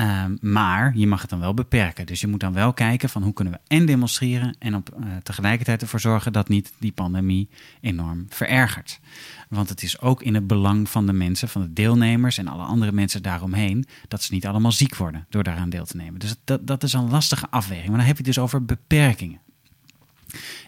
Um, 0.00 0.38
maar 0.40 0.96
je 0.96 1.06
mag 1.06 1.20
het 1.20 1.30
dan 1.30 1.40
wel 1.40 1.54
beperken. 1.54 2.06
Dus 2.06 2.20
je 2.20 2.26
moet 2.26 2.40
dan 2.40 2.52
wel 2.52 2.72
kijken 2.72 3.08
van 3.08 3.22
hoe 3.22 3.32
kunnen 3.32 3.52
we 3.52 3.60
en 3.66 3.86
demonstreren 3.86 4.56
en 4.58 4.74
op, 4.74 4.96
uh, 5.00 5.06
tegelijkertijd 5.22 5.82
ervoor 5.82 6.00
zorgen 6.00 6.32
dat 6.32 6.48
niet 6.48 6.72
die 6.78 6.92
pandemie 6.92 7.48
enorm 7.80 8.26
verergert. 8.28 9.00
Want 9.48 9.68
het 9.68 9.82
is 9.82 10.00
ook 10.00 10.22
in 10.22 10.34
het 10.34 10.46
belang 10.46 10.88
van 10.88 11.06
de 11.06 11.12
mensen, 11.12 11.48
van 11.48 11.62
de 11.62 11.72
deelnemers 11.72 12.38
en 12.38 12.48
alle 12.48 12.62
andere 12.62 12.92
mensen 12.92 13.22
daaromheen, 13.22 13.86
dat 14.08 14.22
ze 14.22 14.34
niet 14.34 14.46
allemaal 14.46 14.72
ziek 14.72 14.96
worden 14.96 15.26
door 15.28 15.42
daaraan 15.42 15.70
deel 15.70 15.84
te 15.84 15.96
nemen. 15.96 16.20
Dus 16.20 16.34
dat, 16.44 16.66
dat 16.66 16.82
is 16.82 16.92
een 16.92 17.10
lastige 17.10 17.46
afweging. 17.50 17.88
Maar 17.88 17.98
dan 17.98 18.06
heb 18.06 18.16
je 18.16 18.22
het 18.24 18.34
dus 18.34 18.42
over 18.44 18.64
beperkingen. 18.64 19.40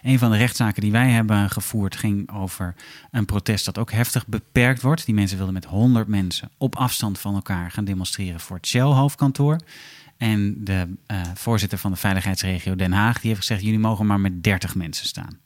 Een 0.01 0.19
van 0.19 0.31
de 0.31 0.37
rechtszaken 0.37 0.81
die 0.81 0.91
wij 0.91 1.09
hebben 1.09 1.49
gevoerd 1.49 1.95
ging 1.95 2.31
over 2.31 2.75
een 3.11 3.25
protest 3.25 3.65
dat 3.65 3.77
ook 3.77 3.91
heftig 3.91 4.27
beperkt 4.27 4.81
wordt. 4.81 5.05
Die 5.05 5.15
mensen 5.15 5.37
wilden 5.37 5.53
met 5.53 5.65
100 5.65 6.07
mensen 6.07 6.51
op 6.57 6.75
afstand 6.75 7.19
van 7.19 7.35
elkaar 7.35 7.71
gaan 7.71 7.85
demonstreren 7.85 8.39
voor 8.39 8.55
het 8.55 8.67
Shell-hoofdkantoor. 8.67 9.59
En 10.17 10.63
de 10.63 10.95
uh, 11.07 11.21
voorzitter 11.33 11.77
van 11.77 11.91
de 11.91 11.97
veiligheidsregio 11.97 12.75
Den 12.75 12.91
Haag 12.91 13.19
die 13.19 13.29
heeft 13.29 13.41
gezegd: 13.41 13.61
jullie 13.61 13.79
mogen 13.79 14.05
maar 14.05 14.19
met 14.19 14.43
30 14.43 14.75
mensen 14.75 15.07
staan, 15.07 15.39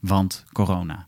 want 0.00 0.44
corona. 0.52 1.06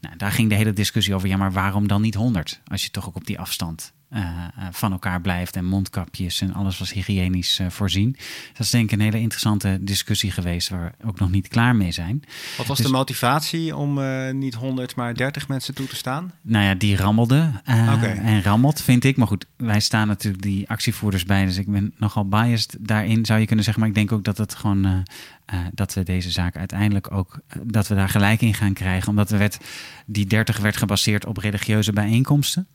Nou, 0.00 0.16
daar 0.16 0.32
ging 0.32 0.48
de 0.48 0.54
hele 0.54 0.72
discussie 0.72 1.14
over. 1.14 1.28
Ja, 1.28 1.36
maar 1.36 1.52
waarom 1.52 1.88
dan 1.88 2.02
niet 2.02 2.14
100? 2.14 2.60
Als 2.66 2.84
je 2.84 2.90
toch 2.90 3.08
ook 3.08 3.16
op 3.16 3.26
die 3.26 3.38
afstand 3.38 3.92
uh, 4.14 4.46
van 4.70 4.92
elkaar 4.92 5.20
blijft 5.20 5.56
en 5.56 5.64
mondkapjes 5.64 6.40
en 6.40 6.54
alles 6.54 6.78
was 6.78 6.92
hygiënisch 6.92 7.58
uh, 7.58 7.70
voorzien. 7.70 8.16
Dat 8.52 8.60
is 8.60 8.70
denk 8.70 8.84
ik 8.84 8.92
een 8.92 9.04
hele 9.04 9.20
interessante 9.20 9.78
discussie 9.80 10.30
geweest 10.30 10.68
waar 10.68 10.94
we 10.98 11.06
ook 11.06 11.18
nog 11.18 11.30
niet 11.30 11.48
klaar 11.48 11.76
mee 11.76 11.92
zijn. 11.92 12.22
Wat 12.56 12.66
was 12.66 12.76
dus, 12.76 12.86
de 12.86 12.92
motivatie 12.92 13.76
om 13.76 13.98
uh, 13.98 14.30
niet 14.30 14.54
100 14.54 14.96
maar 14.96 15.14
30 15.14 15.48
mensen 15.48 15.74
toe 15.74 15.86
te 15.86 15.96
staan? 15.96 16.32
Nou 16.42 16.64
ja, 16.64 16.74
die 16.74 16.96
rammelde 16.96 17.52
okay. 17.64 18.16
en 18.16 18.42
rammelt 18.42 18.82
vind 18.82 19.04
ik. 19.04 19.16
Maar 19.16 19.26
goed, 19.26 19.46
wij 19.56 19.80
staan 19.80 20.06
natuurlijk 20.06 20.42
die 20.42 20.68
actievoerders 20.68 21.24
bij, 21.24 21.44
dus 21.44 21.56
ik 21.56 21.70
ben 21.70 21.94
nogal 21.96 22.28
biased 22.28 22.76
daarin 22.80 23.26
zou 23.26 23.40
je 23.40 23.46
kunnen 23.46 23.64
zeggen. 23.64 23.82
Maar 23.82 23.92
ik 23.92 23.98
denk 23.98 24.12
ook 24.12 24.24
dat 24.24 24.38
het 24.38 24.54
gewoon 24.54 25.04
uh, 25.52 25.60
dat 25.74 25.94
we 25.94 26.02
deze 26.02 26.30
zaak 26.30 26.56
uiteindelijk 26.56 27.12
ook 27.12 27.40
uh, 27.56 27.62
dat 27.66 27.88
we 27.88 27.94
daar 27.94 28.08
gelijk 28.08 28.40
in 28.40 28.54
gaan 28.54 28.72
krijgen. 28.72 29.08
Omdat 29.08 29.28
de 29.28 29.36
wet 29.36 29.60
die 30.06 30.26
30 30.26 30.58
werd 30.58 30.76
gebaseerd 30.76 31.26
op 31.26 31.36
religieuze 31.36 31.92
bijeenkomsten. 31.92 32.68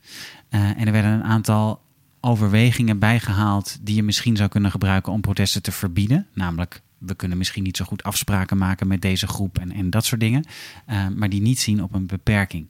Uh, 0.50 0.60
en 0.60 0.86
er 0.86 0.92
werden 0.92 1.12
een 1.12 1.24
aantal 1.24 1.80
overwegingen 2.20 2.98
bijgehaald 2.98 3.78
die 3.80 3.94
je 3.94 4.02
misschien 4.02 4.36
zou 4.36 4.48
kunnen 4.48 4.70
gebruiken 4.70 5.12
om 5.12 5.20
protesten 5.20 5.62
te 5.62 5.72
verbieden. 5.72 6.26
Namelijk 6.34 6.82
we 6.98 7.14
kunnen 7.14 7.38
misschien 7.38 7.62
niet 7.62 7.76
zo 7.76 7.84
goed 7.84 8.02
afspraken 8.02 8.58
maken 8.58 8.86
met 8.86 9.02
deze 9.02 9.26
groep 9.26 9.58
en, 9.58 9.72
en 9.72 9.90
dat 9.90 10.04
soort 10.04 10.20
dingen. 10.20 10.44
Maar 11.14 11.28
die 11.28 11.40
niet 11.40 11.58
zien 11.58 11.82
op 11.82 11.94
een 11.94 12.06
beperking. 12.06 12.66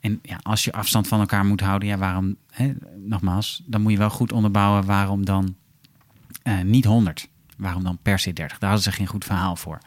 En 0.00 0.18
ja, 0.22 0.38
als 0.42 0.64
je 0.64 0.72
afstand 0.72 1.08
van 1.08 1.20
elkaar 1.20 1.44
moet 1.44 1.60
houden, 1.60 1.88
ja, 1.88 1.98
waarom, 1.98 2.36
hè, 2.50 2.72
nogmaals, 2.96 3.62
dan 3.66 3.80
moet 3.80 3.92
je 3.92 3.98
wel 3.98 4.10
goed 4.10 4.32
onderbouwen 4.32 4.84
waarom 4.84 5.24
dan 5.24 5.56
niet 6.64 6.84
100. 6.84 7.28
Waarom 7.58 7.84
dan 7.84 7.98
per 8.02 8.18
se 8.18 8.32
30? 8.32 8.58
Daar 8.58 8.70
hadden 8.70 8.92
ze 8.92 8.98
geen 8.98 9.06
goed 9.06 9.24
verhaal 9.24 9.56
voor. 9.56 9.78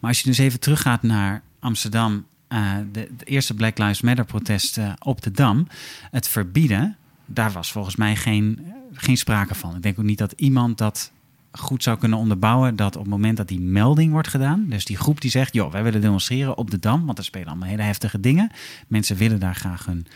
Maar 0.00 0.10
als 0.10 0.20
je 0.20 0.28
dus 0.28 0.38
even 0.38 0.60
teruggaat 0.60 1.02
naar 1.02 1.42
Amsterdam, 1.58 2.26
uh, 2.48 2.72
de, 2.92 3.08
eerste 3.24 3.54
Black 3.54 3.78
Lives 3.78 4.00
Matter 4.00 4.24
protesten 4.24 4.96
op 4.98 5.22
de 5.22 5.30
Dam, 5.30 5.66
het 6.10 6.28
verbieden, 6.28 6.96
daar 7.26 7.52
was 7.52 7.72
volgens 7.72 7.96
mij 7.96 8.16
geen, 8.16 8.72
geen 8.92 9.16
sprake 9.16 9.54
van. 9.54 9.76
Ik 9.76 9.82
denk 9.82 9.98
ook 9.98 10.04
niet 10.04 10.18
dat 10.18 10.32
iemand 10.32 10.78
dat 10.78 11.12
goed 11.52 11.82
zou 11.82 11.98
kunnen 11.98 12.18
onderbouwen 12.18 12.76
dat 12.76 12.96
op 12.96 13.02
het 13.02 13.10
moment 13.10 13.36
dat 13.36 13.48
die 13.48 13.60
melding 13.60 14.12
wordt 14.12 14.28
gedaan, 14.28 14.66
dus 14.68 14.84
die 14.84 14.96
groep 14.96 15.20
die 15.20 15.30
zegt, 15.30 15.54
joh, 15.54 15.72
wij 15.72 15.82
willen 15.82 16.00
demonstreren 16.00 16.56
op 16.56 16.70
de 16.70 16.78
Dam, 16.78 17.06
want 17.06 17.18
er 17.18 17.24
spelen 17.24 17.48
allemaal 17.48 17.68
hele 17.68 17.82
heftige 17.82 18.20
dingen. 18.20 18.50
Mensen 18.86 19.16
willen 19.16 19.40
daar 19.40 19.54
graag 19.54 19.86
hun 19.86 20.06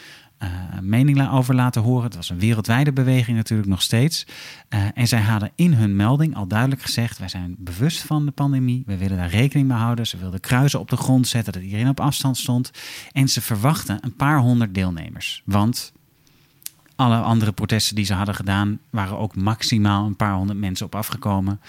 uh, 0.43 0.49
mening 0.81 1.31
over 1.31 1.55
laten 1.55 1.83
horen. 1.83 2.05
Het 2.05 2.17
was 2.17 2.31
een 2.31 2.39
wereldwijde 2.39 2.93
beweging 2.93 3.37
natuurlijk 3.37 3.69
nog 3.69 3.83
steeds. 3.83 4.27
Uh, 4.69 4.81
en 4.95 5.09
zij 5.09 5.21
hadden 5.21 5.51
in 5.55 5.73
hun 5.73 5.97
melding 5.97 6.37
al 6.37 6.47
duidelijk 6.47 6.83
gezegd, 6.83 7.19
wij 7.19 7.29
zijn 7.29 7.55
bewust 7.59 8.01
van 8.01 8.25
de 8.25 8.31
pandemie, 8.31 8.83
we 8.87 8.97
willen 8.97 9.17
daar 9.17 9.31
rekening 9.31 9.69
mee 9.69 9.79
houden. 9.79 10.07
Ze 10.07 10.19
wilden 10.19 10.41
kruisen 10.41 10.81
op 10.81 10.91
de 10.91 10.97
grond 10.97 11.29
zetten, 11.29 11.53
dat 11.53 11.63
iedereen 11.63 11.89
op 11.89 12.01
afstand 12.01 12.37
stond. 12.37 12.71
En 13.13 13.29
ze 13.29 13.41
verwachten 13.41 13.99
een 14.01 14.17
paar 14.17 14.39
honderd 14.39 14.75
deelnemers, 14.75 15.43
want 15.45 15.93
alle 16.97 17.17
andere 17.17 17.53
protesten 17.53 17.95
die 17.95 18.05
ze 18.05 18.15
hadden 18.15 18.35
gedaan, 18.35 18.79
waren 18.91 19.19
ook 19.19 19.37
maximaal 19.37 20.07
een 20.07 20.17
paar 20.17 20.35
honderd 20.35 20.59
mensen 20.59 20.87
op 20.87 20.95
afgekomen. 20.95 21.61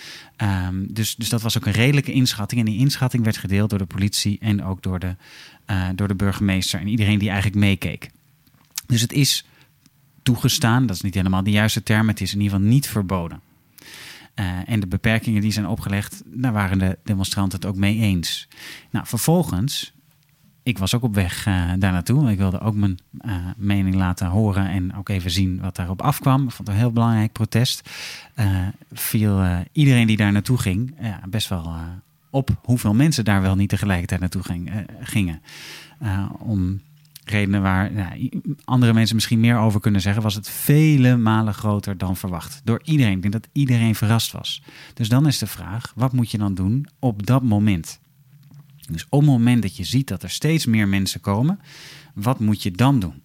Um, 0.68 0.94
dus, 0.94 1.16
dus 1.16 1.30
dat 1.30 1.42
was 1.42 1.58
ook 1.58 1.66
een 1.66 1.72
redelijke 1.72 2.12
inschatting. 2.12 2.60
En 2.60 2.66
die 2.66 2.80
inschatting 2.80 3.24
werd 3.24 3.38
gedeeld 3.38 3.70
door 3.70 3.80
de 3.80 3.86
politie 3.86 4.38
en 4.40 4.64
ook 4.64 4.82
door 4.82 5.00
de, 5.00 5.16
uh, 5.72 5.88
door 5.96 6.08
de 6.08 6.16
burgemeester 6.16 6.80
en 6.80 6.88
iedereen 6.88 7.20
die 7.20 7.30
eigenlijk 7.30 7.60
meekeek. 7.60 8.10
Dus 8.90 9.02
het 9.02 9.14
is 9.14 9.46
toegestaan, 10.24 10.86
dat 10.86 10.96
is 10.96 11.02
niet 11.02 11.14
helemaal 11.14 11.44
de 11.44 11.52
juiste 11.52 11.84
term, 11.84 12.08
het 12.08 12.22
is 12.22 12.34
in 12.34 12.42
ieder 12.42 12.56
geval 12.56 12.72
niet 12.72 12.88
verboden. 12.88 13.42
Uh, 14.36 14.46
en 14.66 14.80
de 14.80 14.88
beperkingen 14.88 15.42
die 15.42 15.52
zijn 15.52 15.68
opgelegd, 15.68 16.22
daar 16.26 16.54
waren 16.54 16.80
de 16.80 16.98
demonstranten 17.04 17.60
het 17.60 17.68
ook 17.68 17.76
mee 17.76 18.00
eens. 18.00 18.48
Nou, 18.90 19.08
vervolgens 19.08 19.94
ik 20.64 20.78
was 20.78 20.96
ook 20.96 21.04
op 21.04 21.16
weg 21.16 21.46
uh, 21.48 21.54
daar 21.78 21.92
naartoe. 21.92 22.32
Ik 22.32 22.38
wilde 22.38 22.60
ook 22.60 22.76
mijn 22.76 23.00
uh, 23.22 23.36
mening 23.58 23.96
laten 23.96 24.28
horen 24.28 24.70
en 24.70 24.96
ook 24.96 25.10
even 25.10 25.32
zien 25.32 25.60
wat 25.60 25.76
daarop 25.76 26.02
afkwam. 26.02 26.44
Ik 26.44 26.52
vond 26.52 26.68
het 26.68 26.78
een 26.78 26.84
heel 26.84 26.92
belangrijk 26.92 27.32
protest. 27.32 27.90
Viel 28.92 29.66
iedereen 29.72 30.08
die 30.08 30.18
daar 30.18 30.32
naartoe 30.32 30.58
ging 30.58 30.96
best 31.30 31.50
wel 31.50 31.76
op 32.30 32.50
hoeveel 32.64 32.94
mensen 32.94 33.26
daar 33.26 33.42
wel 33.42 33.56
niet 33.56 33.70
tegelijkertijd 33.70 34.20
naartoe 34.20 34.44
ging, 34.44 34.72
gingen. 35.00 35.42
om 36.40 36.82
redenen 37.30 37.62
waar 37.62 37.92
nou, 37.92 38.30
andere 38.64 38.94
mensen 38.94 39.16
misschien 39.16 39.40
meer 39.40 39.58
over 39.58 39.80
kunnen 39.80 40.02
zeggen, 40.02 40.24
was 40.24 40.36
het 40.36 40.50
vele 40.50 41.18
malen 41.18 41.54
groter 41.54 41.98
dan 41.98 42.18
verwacht. 42.18 42.62
Door 42.64 42.82
iedereen. 42.84 43.16
Ik 43.16 43.22
denk 43.22 43.34
dat 43.34 43.48
iedereen 43.52 43.96
verrast 43.96 44.32
was. 44.32 44.64
Dus 44.94 45.10
dan 45.10 45.28
is 45.28 45.38
de 45.38 45.48
vraag: 45.48 45.92
wat 45.96 46.14
moet 46.14 46.32
je 46.32 46.38
dan 46.38 46.54
doen 46.54 46.88
op 47.00 47.26
dat 47.26 47.44
moment? 47.44 48.00
Dus 48.92 49.06
op 49.10 49.20
het 49.20 49.30
moment 49.30 49.62
dat 49.62 49.78
je 49.78 49.84
ziet 49.84 50.08
dat 50.08 50.24
er 50.24 50.30
steeds 50.30 50.66
meer 50.66 50.88
mensen 50.88 51.22
komen, 51.22 51.60
wat 52.14 52.40
moet 52.40 52.64
je 52.64 52.72
dan 52.72 53.00
doen? 53.00 53.24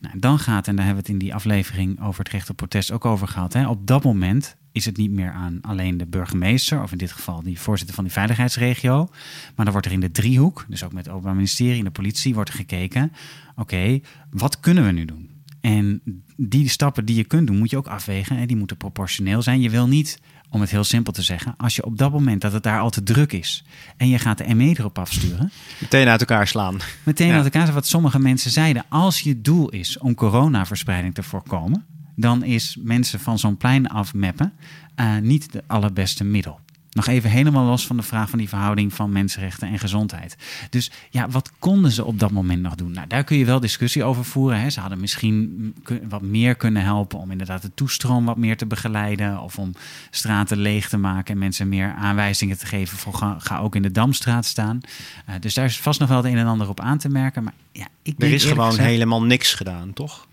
Nou, 0.00 0.18
dan 0.18 0.38
gaat, 0.38 0.68
en 0.68 0.76
daar 0.76 0.84
hebben 0.84 1.04
we 1.04 1.10
het 1.10 1.20
in 1.20 1.26
die 1.26 1.34
aflevering 1.34 2.02
over 2.02 2.24
het 2.24 2.32
recht 2.32 2.50
op 2.50 2.56
protest 2.56 2.90
ook 2.90 3.04
over 3.04 3.28
gehad. 3.28 3.52
Hè, 3.52 3.68
op 3.68 3.86
dat 3.86 4.04
moment 4.04 4.56
is 4.72 4.84
het 4.84 4.96
niet 4.96 5.10
meer 5.10 5.32
aan 5.32 5.58
alleen 5.60 5.96
de 5.96 6.06
burgemeester, 6.06 6.82
of 6.82 6.92
in 6.92 6.98
dit 6.98 7.12
geval 7.12 7.42
die 7.42 7.60
voorzitter 7.60 7.94
van 7.94 8.04
die 8.04 8.12
veiligheidsregio. 8.12 9.08
Maar 9.54 9.64
dan 9.64 9.70
wordt 9.70 9.86
er 9.86 9.92
in 9.92 10.00
de 10.00 10.10
driehoek, 10.10 10.64
dus 10.68 10.84
ook 10.84 10.92
met 10.92 11.04
het 11.04 11.14
Openbaar 11.14 11.34
Ministerie 11.34 11.78
en 11.78 11.84
de 11.84 11.90
politie, 11.90 12.34
wordt 12.34 12.50
er 12.50 12.56
gekeken: 12.56 13.12
oké, 13.56 14.00
wat 14.30 14.60
kunnen 14.60 14.84
we 14.84 14.90
nu 14.90 15.04
doen? 15.04 15.30
En 15.60 16.02
die 16.36 16.68
stappen 16.68 17.04
die 17.04 17.16
je 17.16 17.24
kunt 17.24 17.46
doen, 17.46 17.58
moet 17.58 17.70
je 17.70 17.76
ook 17.76 17.86
afwegen. 17.86 18.36
En 18.36 18.46
die 18.46 18.56
moeten 18.56 18.76
proportioneel 18.76 19.42
zijn. 19.42 19.60
Je 19.60 19.70
wil 19.70 19.86
niet 19.86 20.20
om 20.52 20.60
het 20.60 20.70
heel 20.70 20.84
simpel 20.84 21.12
te 21.12 21.22
zeggen, 21.22 21.54
als 21.56 21.76
je 21.76 21.84
op 21.84 21.98
dat 21.98 22.12
moment 22.12 22.40
dat 22.40 22.52
het 22.52 22.62
daar 22.62 22.80
al 22.80 22.90
te 22.90 23.02
druk 23.02 23.32
is 23.32 23.64
en 23.96 24.08
je 24.08 24.18
gaat 24.18 24.38
de 24.38 24.54
ME 24.54 24.74
erop 24.78 24.98
afsturen. 24.98 25.50
Meteen 25.80 26.08
uit 26.08 26.20
elkaar 26.20 26.46
slaan. 26.46 26.76
Meteen 27.02 27.28
ja. 27.28 27.34
uit 27.34 27.44
elkaar, 27.44 27.72
wat 27.72 27.86
sommige 27.86 28.18
mensen 28.18 28.50
zeiden. 28.50 28.84
Als 28.88 29.20
je 29.20 29.40
doel 29.40 29.68
is 29.68 29.98
om 29.98 30.14
coronaverspreiding 30.14 31.14
te 31.14 31.22
voorkomen, 31.22 31.84
dan 32.16 32.44
is 32.44 32.76
mensen 32.80 33.20
van 33.20 33.38
zo'n 33.38 33.56
plein 33.56 33.88
afmappen 33.88 34.52
uh, 34.96 35.18
niet 35.18 35.52
de 35.52 35.62
allerbeste 35.66 36.24
middel. 36.24 36.60
Nog 36.92 37.06
even 37.06 37.30
helemaal 37.30 37.64
los 37.64 37.86
van 37.86 37.96
de 37.96 38.02
vraag 38.02 38.30
van 38.30 38.38
die 38.38 38.48
verhouding 38.48 38.94
van 38.94 39.12
mensenrechten 39.12 39.68
en 39.68 39.78
gezondheid. 39.78 40.36
Dus 40.70 40.90
ja, 41.10 41.28
wat 41.28 41.52
konden 41.58 41.90
ze 41.90 42.04
op 42.04 42.18
dat 42.18 42.30
moment 42.30 42.62
nog 42.62 42.74
doen? 42.74 42.92
Nou, 42.92 43.06
daar 43.06 43.24
kun 43.24 43.36
je 43.36 43.44
wel 43.44 43.60
discussie 43.60 44.04
over 44.04 44.24
voeren. 44.24 44.60
Hè. 44.60 44.70
Ze 44.70 44.80
hadden 44.80 45.00
misschien 45.00 45.74
wat 46.08 46.22
meer 46.22 46.54
kunnen 46.54 46.82
helpen 46.82 47.18
om 47.18 47.30
inderdaad 47.30 47.62
de 47.62 47.74
toestroom 47.74 48.24
wat 48.24 48.36
meer 48.36 48.56
te 48.56 48.66
begeleiden. 48.66 49.40
Of 49.40 49.58
om 49.58 49.72
straten 50.10 50.58
leeg 50.58 50.88
te 50.88 50.96
maken 50.96 51.32
en 51.32 51.40
mensen 51.40 51.68
meer 51.68 51.92
aanwijzingen 51.92 52.58
te 52.58 52.66
geven 52.66 52.98
voor 52.98 53.14
ga, 53.14 53.36
ga 53.38 53.58
ook 53.58 53.74
in 53.74 53.82
de 53.82 53.90
Damstraat 53.90 54.44
staan. 54.44 54.80
Uh, 55.28 55.34
dus 55.40 55.54
daar 55.54 55.64
is 55.64 55.80
vast 55.80 56.00
nog 56.00 56.08
wel 56.08 56.18
het 56.18 56.26
een 56.26 56.38
en 56.38 56.46
ander 56.46 56.68
op 56.68 56.80
aan 56.80 56.98
te 56.98 57.08
merken. 57.08 57.42
Maar 57.42 57.54
ja, 57.72 57.88
ik 58.02 58.14
er 58.18 58.32
is 58.32 58.44
gewoon 58.44 58.70
gezegd, 58.70 58.88
helemaal 58.88 59.22
niks 59.22 59.54
gedaan, 59.54 59.92
toch? 59.92 60.26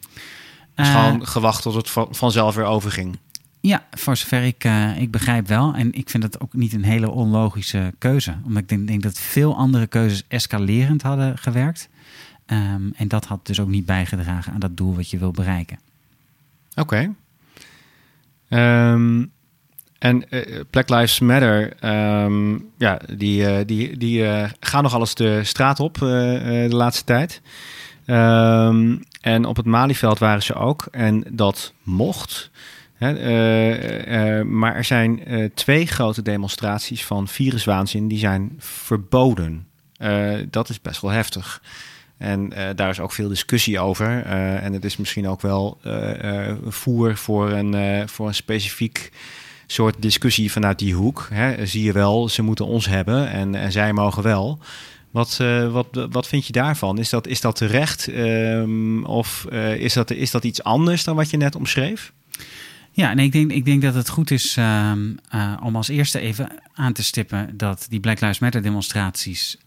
Uh, 0.79 1.01
gewoon 1.01 1.27
gewacht 1.27 1.62
tot 1.62 1.74
het 1.74 1.89
vanzelf 2.09 2.55
weer 2.55 2.65
overging. 2.65 3.17
Ja, 3.62 3.86
voor 3.91 4.17
zover 4.17 4.43
ik, 4.43 4.63
uh, 4.63 5.01
ik 5.01 5.12
begrijp 5.12 5.48
wel. 5.48 5.74
En 5.74 5.93
ik 5.93 6.09
vind 6.09 6.24
het 6.24 6.39
ook 6.39 6.53
niet 6.53 6.74
een 6.74 6.83
hele 6.83 7.09
onlogische 7.09 7.93
keuze. 7.98 8.36
Omdat 8.45 8.62
ik 8.62 8.69
denk, 8.69 8.88
denk 8.88 9.03
dat 9.03 9.19
veel 9.19 9.55
andere 9.55 9.88
keuzes 9.88 10.24
escalerend 10.27 11.01
hadden 11.01 11.38
gewerkt. 11.38 11.89
Um, 12.45 12.93
en 12.95 13.07
dat 13.07 13.25
had 13.25 13.45
dus 13.45 13.59
ook 13.59 13.67
niet 13.67 13.86
bijgedragen 13.86 14.53
aan 14.53 14.59
dat 14.59 14.77
doel 14.77 14.95
wat 14.95 15.09
je 15.09 15.17
wil 15.17 15.31
bereiken. 15.31 15.79
Oké. 16.75 17.12
Okay. 18.50 18.91
Um, 18.91 19.31
en 19.98 20.25
uh, 20.29 20.59
Black 20.69 20.89
Lives 20.89 21.19
Matter, 21.19 21.86
um, 22.24 22.65
ja, 22.77 23.01
die, 23.15 23.41
uh, 23.41 23.57
die, 23.65 23.98
die 23.98 24.21
uh, 24.21 24.50
gaan 24.59 24.83
nog 24.83 24.93
alles 24.93 25.15
de 25.15 25.43
straat 25.43 25.79
op 25.79 25.98
de 25.98 26.67
laatste 26.69 27.03
tijd. 27.03 27.41
En 29.21 29.45
op 29.45 29.55
het 29.55 29.65
Malieveld 29.65 30.19
waren 30.19 30.43
ze 30.43 30.53
ook. 30.53 30.88
En 30.91 31.23
dat 31.29 31.73
mocht. 31.83 32.49
Hè, 32.93 33.13
uh, 33.13 34.38
uh, 34.39 34.45
maar 34.45 34.75
er 34.75 34.83
zijn 34.83 35.21
twee 35.53 35.85
grote 35.88 36.21
demonstraties 36.21 37.05
van 37.05 37.27
viruswaanzin 37.27 38.07
die 38.07 38.19
zijn 38.19 38.55
verboden. 38.57 39.67
dat 40.49 40.69
is 40.69 40.81
best 40.81 41.01
wel 41.01 41.11
heftig. 41.11 41.61
En 42.17 42.49
daar 42.75 42.89
is 42.89 42.99
ook 42.99 43.11
veel 43.11 43.29
discussie 43.29 43.79
over. 43.79 44.23
en 44.61 44.73
het 44.73 44.85
is 44.85 44.97
misschien 44.97 45.27
ook 45.27 45.41
wel 45.41 45.79
voer 46.67 47.17
voor 47.17 47.51
een, 47.51 48.09
voor 48.09 48.27
een 48.27 48.35
specifiek 48.35 49.11
soort 49.71 49.95
discussie 50.01 50.51
vanuit 50.51 50.79
die 50.79 50.93
hoek. 50.93 51.27
Hè. 51.33 51.65
Zie 51.65 51.83
je 51.83 51.91
wel, 51.91 52.29
ze 52.29 52.41
moeten 52.41 52.65
ons 52.65 52.88
hebben 52.88 53.29
en, 53.29 53.55
en 53.55 53.71
zij 53.71 53.93
mogen 53.93 54.23
wel. 54.23 54.59
Wat, 55.11 55.37
wat, 55.71 56.07
wat 56.11 56.27
vind 56.27 56.45
je 56.45 56.53
daarvan? 56.53 56.99
Is 56.99 57.09
dat, 57.09 57.27
is 57.27 57.41
dat 57.41 57.55
terecht? 57.55 58.07
Um, 58.07 59.05
of 59.05 59.45
is, 59.77 59.93
dat, 59.93 60.11
is 60.11 60.31
dat 60.31 60.43
iets 60.43 60.63
anders 60.63 61.03
dan 61.03 61.15
wat 61.15 61.29
je 61.29 61.37
net 61.37 61.55
omschreef? 61.55 62.13
Ja, 62.91 63.09
en 63.09 63.19
ik 63.19 63.31
denk, 63.31 63.51
ik 63.51 63.65
denk 63.65 63.81
dat 63.81 63.93
het 63.93 64.09
goed 64.09 64.31
is 64.31 64.57
uh, 64.57 64.91
uh, 65.35 65.53
om 65.63 65.75
als 65.75 65.87
eerste 65.87 66.19
even 66.19 66.49
aan 66.73 66.93
te 66.93 67.03
stippen 67.03 67.57
dat 67.57 67.85
die 67.89 67.99
Black 67.99 68.19
Lives 68.19 68.39
Matter 68.39 68.61
demonstraties, 68.61 69.57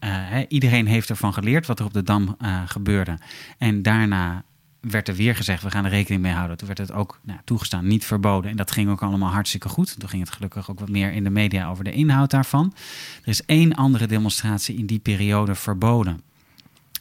iedereen 0.47 0.87
heeft 0.87 1.09
ervan 1.09 1.33
geleerd 1.33 1.65
wat 1.65 1.79
er 1.79 1.85
op 1.85 1.93
de 1.93 2.03
Dam 2.03 2.35
eh, 2.39 2.61
gebeurde. 2.65 3.17
En 3.57 3.81
daarna 3.81 4.43
werd 4.89 5.07
er 5.07 5.15
weer 5.15 5.35
gezegd, 5.35 5.63
we 5.63 5.71
gaan 5.71 5.85
er 5.85 5.89
rekening 5.89 6.21
mee 6.21 6.33
houden. 6.33 6.57
Toen 6.57 6.67
werd 6.67 6.79
het 6.79 6.91
ook 6.91 7.19
nou, 7.21 7.39
toegestaan, 7.43 7.87
niet 7.87 8.05
verboden. 8.05 8.51
En 8.51 8.57
dat 8.57 8.71
ging 8.71 8.89
ook 8.89 9.01
allemaal 9.01 9.31
hartstikke 9.31 9.69
goed. 9.69 9.99
Toen 9.99 10.09
ging 10.09 10.23
het 10.23 10.33
gelukkig 10.33 10.69
ook 10.69 10.79
wat 10.79 10.89
meer 10.89 11.11
in 11.11 11.23
de 11.23 11.29
media 11.29 11.69
over 11.69 11.83
de 11.83 11.91
inhoud 11.91 12.31
daarvan. 12.31 12.73
Er 13.21 13.27
is 13.27 13.45
één 13.45 13.75
andere 13.75 14.07
demonstratie 14.07 14.77
in 14.77 14.85
die 14.85 14.99
periode 14.99 15.55
verboden. 15.55 16.21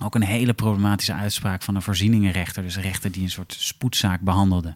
Ook 0.03 0.15
een 0.15 0.23
hele 0.23 0.53
problematische 0.53 1.15
uitspraak 1.15 1.63
van 1.63 1.75
een 1.75 1.83
voorzieningenrechter. 1.83 2.63
Dus 2.63 2.77
een 2.77 2.83
rechter 2.83 3.13
die 3.13 3.23
een 3.23 3.31
soort 3.31 3.57
spoedzaak 3.59 4.21
behandelde 4.21 4.75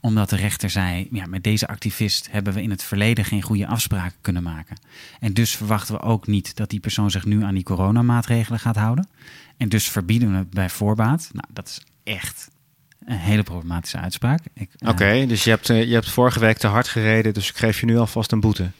omdat 0.00 0.30
de 0.30 0.36
rechter 0.36 0.70
zei: 0.70 1.08
ja, 1.10 1.26
met 1.26 1.44
deze 1.44 1.66
activist 1.66 2.28
hebben 2.30 2.52
we 2.52 2.62
in 2.62 2.70
het 2.70 2.82
verleden 2.82 3.24
geen 3.24 3.42
goede 3.42 3.66
afspraken 3.66 4.18
kunnen 4.20 4.42
maken. 4.42 4.80
En 5.20 5.32
dus 5.32 5.56
verwachten 5.56 5.94
we 5.94 6.00
ook 6.00 6.26
niet 6.26 6.56
dat 6.56 6.70
die 6.70 6.80
persoon 6.80 7.10
zich 7.10 7.24
nu 7.24 7.42
aan 7.42 7.54
die 7.54 7.62
coronamaatregelen 7.62 8.60
gaat 8.60 8.76
houden. 8.76 9.08
En 9.56 9.68
dus 9.68 9.88
verbieden 9.88 10.30
we 10.30 10.36
het 10.36 10.50
bij 10.50 10.70
voorbaat. 10.70 11.30
Nou, 11.32 11.46
dat 11.52 11.68
is 11.68 11.80
echt 12.08 12.50
een 13.04 13.16
hele 13.16 13.42
problematische 13.42 13.98
uitspraak. 13.98 14.40
Eh, 14.54 14.62
Oké, 14.78 14.90
okay, 14.90 15.22
uh, 15.22 15.28
dus 15.28 15.44
je 15.44 15.50
hebt, 15.50 15.68
uh, 15.68 15.84
je 15.84 15.94
hebt 15.94 16.10
vorige 16.10 16.40
week 16.40 16.58
te 16.58 16.66
hard 16.66 16.88
gereden, 16.88 17.34
dus 17.34 17.48
ik 17.48 17.56
geef 17.56 17.80
je 17.80 17.86
nu 17.86 17.98
alvast 17.98 18.32
een 18.32 18.40
boete. 18.40 18.70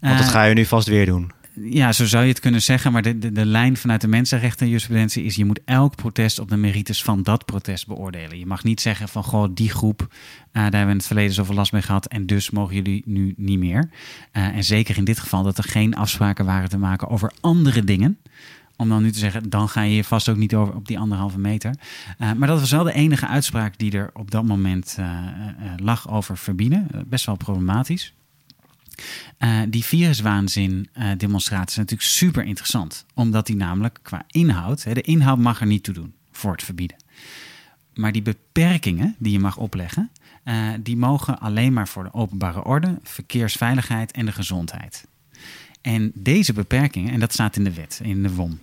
Want 0.00 0.18
dat 0.18 0.26
uh, 0.26 0.32
ga 0.32 0.44
je 0.44 0.54
nu 0.54 0.64
vast 0.64 0.88
weer 0.88 1.06
doen. 1.06 1.32
ja, 1.54 1.92
zo 1.92 2.06
zou 2.06 2.22
je 2.22 2.28
het 2.28 2.40
kunnen 2.40 2.62
zeggen. 2.62 2.92
Maar 2.92 3.02
de, 3.02 3.18
de, 3.18 3.32
de 3.32 3.46
lijn 3.46 3.76
vanuit 3.76 4.00
de 4.00 4.08
mensenrechten 4.08 4.66
jurisprudentie 4.66 5.24
is... 5.24 5.36
je 5.36 5.44
moet 5.44 5.60
elk 5.64 5.96
protest 5.96 6.38
op 6.38 6.48
de 6.48 6.56
merites 6.56 7.02
van 7.02 7.22
dat 7.22 7.44
protest 7.44 7.86
beoordelen. 7.86 8.38
Je 8.38 8.46
mag 8.46 8.64
niet 8.64 8.80
zeggen 8.80 9.08
van, 9.08 9.24
goh, 9.24 9.48
die 9.54 9.70
groep... 9.70 10.00
Uh, 10.00 10.06
daar 10.52 10.62
hebben 10.62 10.84
we 10.84 10.90
in 10.90 10.96
het 10.96 11.06
verleden 11.06 11.34
zoveel 11.34 11.54
last 11.54 11.72
mee 11.72 11.82
gehad... 11.82 12.06
en 12.06 12.26
dus 12.26 12.50
mogen 12.50 12.74
jullie 12.74 13.02
nu 13.06 13.34
niet 13.36 13.58
meer. 13.58 13.90
Uh, 14.32 14.42
en 14.56 14.64
zeker 14.64 14.96
in 14.96 15.04
dit 15.04 15.18
geval 15.18 15.42
dat 15.42 15.58
er 15.58 15.64
geen 15.64 15.94
afspraken 15.94 16.44
waren 16.44 16.68
te 16.68 16.78
maken 16.78 17.08
over 17.08 17.32
andere 17.40 17.84
dingen 17.84 18.18
om 18.76 18.88
dan 18.88 19.02
nu 19.02 19.12
te 19.12 19.18
zeggen, 19.18 19.50
dan 19.50 19.68
ga 19.68 19.82
je 19.82 20.04
vast 20.04 20.28
ook 20.28 20.36
niet 20.36 20.54
over 20.54 20.74
op 20.74 20.86
die 20.86 20.98
anderhalve 20.98 21.38
meter. 21.38 21.74
Uh, 22.18 22.32
maar 22.32 22.48
dat 22.48 22.60
was 22.60 22.70
wel 22.70 22.84
de 22.84 22.92
enige 22.92 23.26
uitspraak 23.26 23.78
die 23.78 23.92
er 23.92 24.10
op 24.14 24.30
dat 24.30 24.44
moment 24.44 24.96
uh, 25.00 25.06
uh, 25.06 25.72
lag 25.76 26.10
over 26.10 26.38
verbieden. 26.38 26.88
best 27.06 27.26
wel 27.26 27.36
problematisch. 27.36 28.14
die 29.68 29.84
viruswaanzin 29.84 30.88
demonstratie 31.16 31.70
is 31.70 31.76
natuurlijk 31.76 32.08
super 32.08 32.44
interessant. 32.44 33.06
Omdat 33.14 33.46
die 33.46 33.56
namelijk 33.56 33.98
qua 34.02 34.24
inhoud, 34.26 34.84
hè, 34.84 34.94
de 34.94 35.00
inhoud 35.00 35.38
mag 35.38 35.60
er 35.60 35.66
niet 35.66 35.82
toe 35.82 35.94
doen 35.94 36.14
voor 36.32 36.52
het 36.52 36.62
verbieden. 36.62 36.96
Maar 37.94 38.12
die 38.12 38.22
beperkingen 38.22 39.14
die 39.18 39.32
je 39.32 39.38
mag 39.38 39.56
opleggen, 39.56 40.10
die 40.80 40.96
mogen 40.96 41.38
alleen 41.38 41.72
maar 41.72 41.88
voor 41.88 42.04
de 42.04 42.14
openbare 42.14 42.64
orde, 42.64 42.98
verkeersveiligheid 43.02 44.12
en 44.12 44.26
de 44.26 44.32
gezondheid. 44.32 45.06
En 45.84 46.12
deze 46.14 46.52
beperkingen, 46.52 47.12
en 47.12 47.20
dat 47.20 47.32
staat 47.32 47.56
in 47.56 47.64
de 47.64 47.72
wet, 47.74 48.00
in 48.02 48.22
de 48.22 48.34
WOM. 48.34 48.58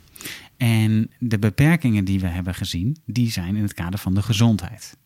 En 0.57 1.09
de 1.19 1.39
beperkingen 1.39 2.05
die 2.05 2.19
we 2.19 2.27
hebben 2.27 2.55
gezien, 2.55 2.97
die 3.05 3.31
zijn 3.31 3.55
in 3.55 3.61
het 3.61 3.73
kader 3.73 3.99
van 3.99 4.13
de 4.13 4.21
gezondheid. 4.21 4.97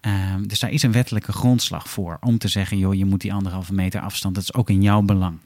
Um, 0.00 0.48
dus 0.48 0.58
daar 0.60 0.70
is 0.70 0.82
een 0.82 0.92
wettelijke 0.92 1.32
grondslag 1.32 1.88
voor 1.88 2.18
om 2.20 2.38
te 2.38 2.48
zeggen, 2.48 2.78
joh, 2.78 2.94
je 2.94 3.04
moet 3.04 3.20
die 3.20 3.32
anderhalve 3.32 3.74
meter 3.74 4.00
afstand, 4.00 4.34
dat 4.34 4.44
is 4.44 4.54
ook 4.54 4.70
in 4.70 4.82
jouw 4.82 5.02
belang. 5.02 5.38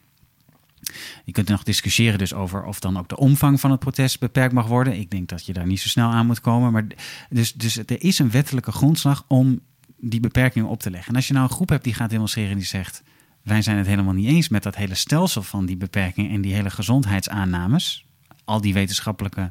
Je 1.25 1.33
kunt 1.33 1.49
nog 1.49 1.63
discussiëren 1.63 2.19
dus 2.19 2.35
over 2.35 2.65
of 2.65 2.81
dan 2.81 2.99
ook 2.99 3.09
de 3.09 3.17
omvang 3.17 3.61
van 3.61 3.71
het 3.71 3.81
protest 3.81 4.21
beperkt 4.21 4.55
mag 4.55 4.67
worden. 4.67 4.99
Ik 4.99 5.11
denk 5.11 5.29
dat 5.29 5.47
je 5.47 5.53
daar 5.53 5.67
niet 5.67 5.81
zo 5.81 5.89
snel 5.89 6.11
aan 6.11 6.27
moet 6.27 6.41
komen. 6.41 6.73
Maar 6.73 6.87
dus, 7.31 7.53
dus 7.53 7.77
er 7.77 8.03
is 8.03 8.19
een 8.19 8.31
wettelijke 8.31 8.73
grondslag 8.73 9.25
om 9.29 9.61
die 9.97 10.21
beperkingen 10.21 10.69
op 10.69 10.81
te 10.81 10.91
leggen. 10.91 11.09
En 11.09 11.17
als 11.17 11.27
je 11.27 11.33
nou 11.33 11.45
een 11.49 11.55
groep 11.55 11.69
hebt 11.69 11.85
die 11.85 11.95
gaat 11.95 12.11
demonstreren 12.11 12.51
en 12.51 12.57
die 12.57 12.67
zegt... 12.67 13.03
wij 13.43 13.63
zijn 13.63 13.77
het 13.77 13.87
helemaal 13.87 14.13
niet 14.13 14.29
eens 14.29 14.49
met 14.49 14.63
dat 14.63 14.77
hele 14.77 14.95
stelsel 14.95 15.43
van 15.43 15.67
die 15.67 15.77
beperkingen... 15.77 16.31
en 16.31 16.41
die 16.41 16.55
hele 16.55 16.71
gezondheidsaannames 16.71 18.07
al 18.49 18.61
die 18.61 18.75
wetenschappelijke 18.75 19.51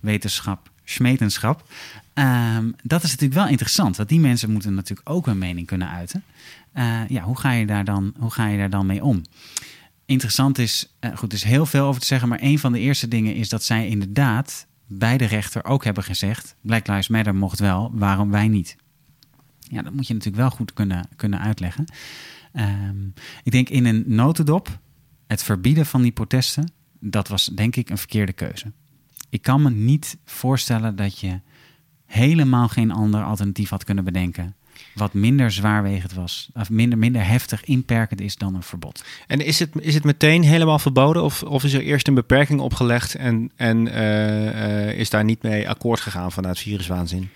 wetenschap, 0.00 0.70
smetenschap. 0.84 1.68
Um, 2.14 2.74
dat 2.82 3.02
is 3.02 3.10
natuurlijk 3.10 3.40
wel 3.40 3.48
interessant, 3.48 3.96
want 3.96 4.08
die 4.08 4.20
mensen 4.20 4.50
moeten 4.50 4.74
natuurlijk 4.74 5.10
ook 5.10 5.26
hun 5.26 5.38
mening 5.38 5.66
kunnen 5.66 5.88
uiten. 5.88 6.24
Uh, 6.74 7.08
ja, 7.08 7.22
hoe 7.22 7.38
ga, 7.38 7.52
je 7.52 7.66
daar 7.66 7.84
dan, 7.84 8.14
hoe 8.18 8.30
ga 8.30 8.46
je 8.46 8.58
daar 8.58 8.70
dan 8.70 8.86
mee 8.86 9.04
om? 9.04 9.22
Interessant 10.06 10.58
is, 10.58 10.92
uh, 11.00 11.16
goed, 11.16 11.32
er 11.32 11.38
is 11.38 11.44
heel 11.44 11.66
veel 11.66 11.86
over 11.86 12.00
te 12.00 12.06
zeggen, 12.06 12.28
maar 12.28 12.42
een 12.42 12.58
van 12.58 12.72
de 12.72 12.78
eerste 12.78 13.08
dingen 13.08 13.34
is 13.34 13.48
dat 13.48 13.64
zij 13.64 13.88
inderdaad 13.88 14.66
bij 14.86 15.18
de 15.18 15.24
rechter 15.24 15.64
ook 15.64 15.84
hebben 15.84 16.04
gezegd: 16.04 16.54
Black 16.60 16.86
Lives 16.86 17.08
Matter 17.08 17.34
mocht 17.34 17.58
wel, 17.58 17.90
waarom 17.94 18.30
wij 18.30 18.48
niet? 18.48 18.76
Ja, 19.70 19.82
dat 19.82 19.92
moet 19.92 20.06
je 20.06 20.14
natuurlijk 20.14 20.42
wel 20.42 20.50
goed 20.50 20.72
kunnen, 20.72 21.08
kunnen 21.16 21.40
uitleggen. 21.40 21.84
Um, 22.52 23.12
ik 23.42 23.52
denk 23.52 23.68
in 23.68 23.84
een 23.84 24.04
notendop, 24.06 24.78
het 25.26 25.42
verbieden 25.42 25.86
van 25.86 26.02
die 26.02 26.12
protesten, 26.12 26.72
dat 27.00 27.28
was 27.28 27.44
denk 27.44 27.76
ik 27.76 27.90
een 27.90 27.98
verkeerde 27.98 28.32
keuze. 28.32 28.72
Ik 29.30 29.42
kan 29.42 29.62
me 29.62 29.70
niet 29.70 30.16
voorstellen 30.24 30.96
dat 30.96 31.18
je 31.18 31.40
helemaal 32.06 32.68
geen 32.68 32.90
ander 32.90 33.22
alternatief 33.22 33.70
had 33.70 33.84
kunnen 33.84 34.04
bedenken. 34.04 34.54
Wat 34.94 35.12
minder 35.12 35.50
zwaarwegend 35.50 36.12
was, 36.12 36.50
of 36.54 36.70
minder, 36.70 36.98
minder 36.98 37.26
heftig 37.26 37.64
inperkend 37.64 38.20
is 38.20 38.36
dan 38.36 38.54
een 38.54 38.62
verbod. 38.62 39.04
En 39.26 39.40
is 39.40 39.58
het, 39.58 39.70
is 39.80 39.94
het 39.94 40.04
meteen 40.04 40.42
helemaal 40.42 40.78
verboden, 40.78 41.22
of, 41.22 41.42
of 41.42 41.64
is 41.64 41.72
er 41.72 41.82
eerst 41.82 42.08
een 42.08 42.14
beperking 42.14 42.60
opgelegd 42.60 43.14
en, 43.14 43.50
en 43.56 43.86
uh, 43.86 44.44
uh, 44.44 44.98
is 44.98 45.10
daar 45.10 45.24
niet 45.24 45.42
mee 45.42 45.68
akkoord 45.68 46.00
gegaan 46.00 46.32
vanuit 46.32 46.58
viruswaanzin? 46.58 47.30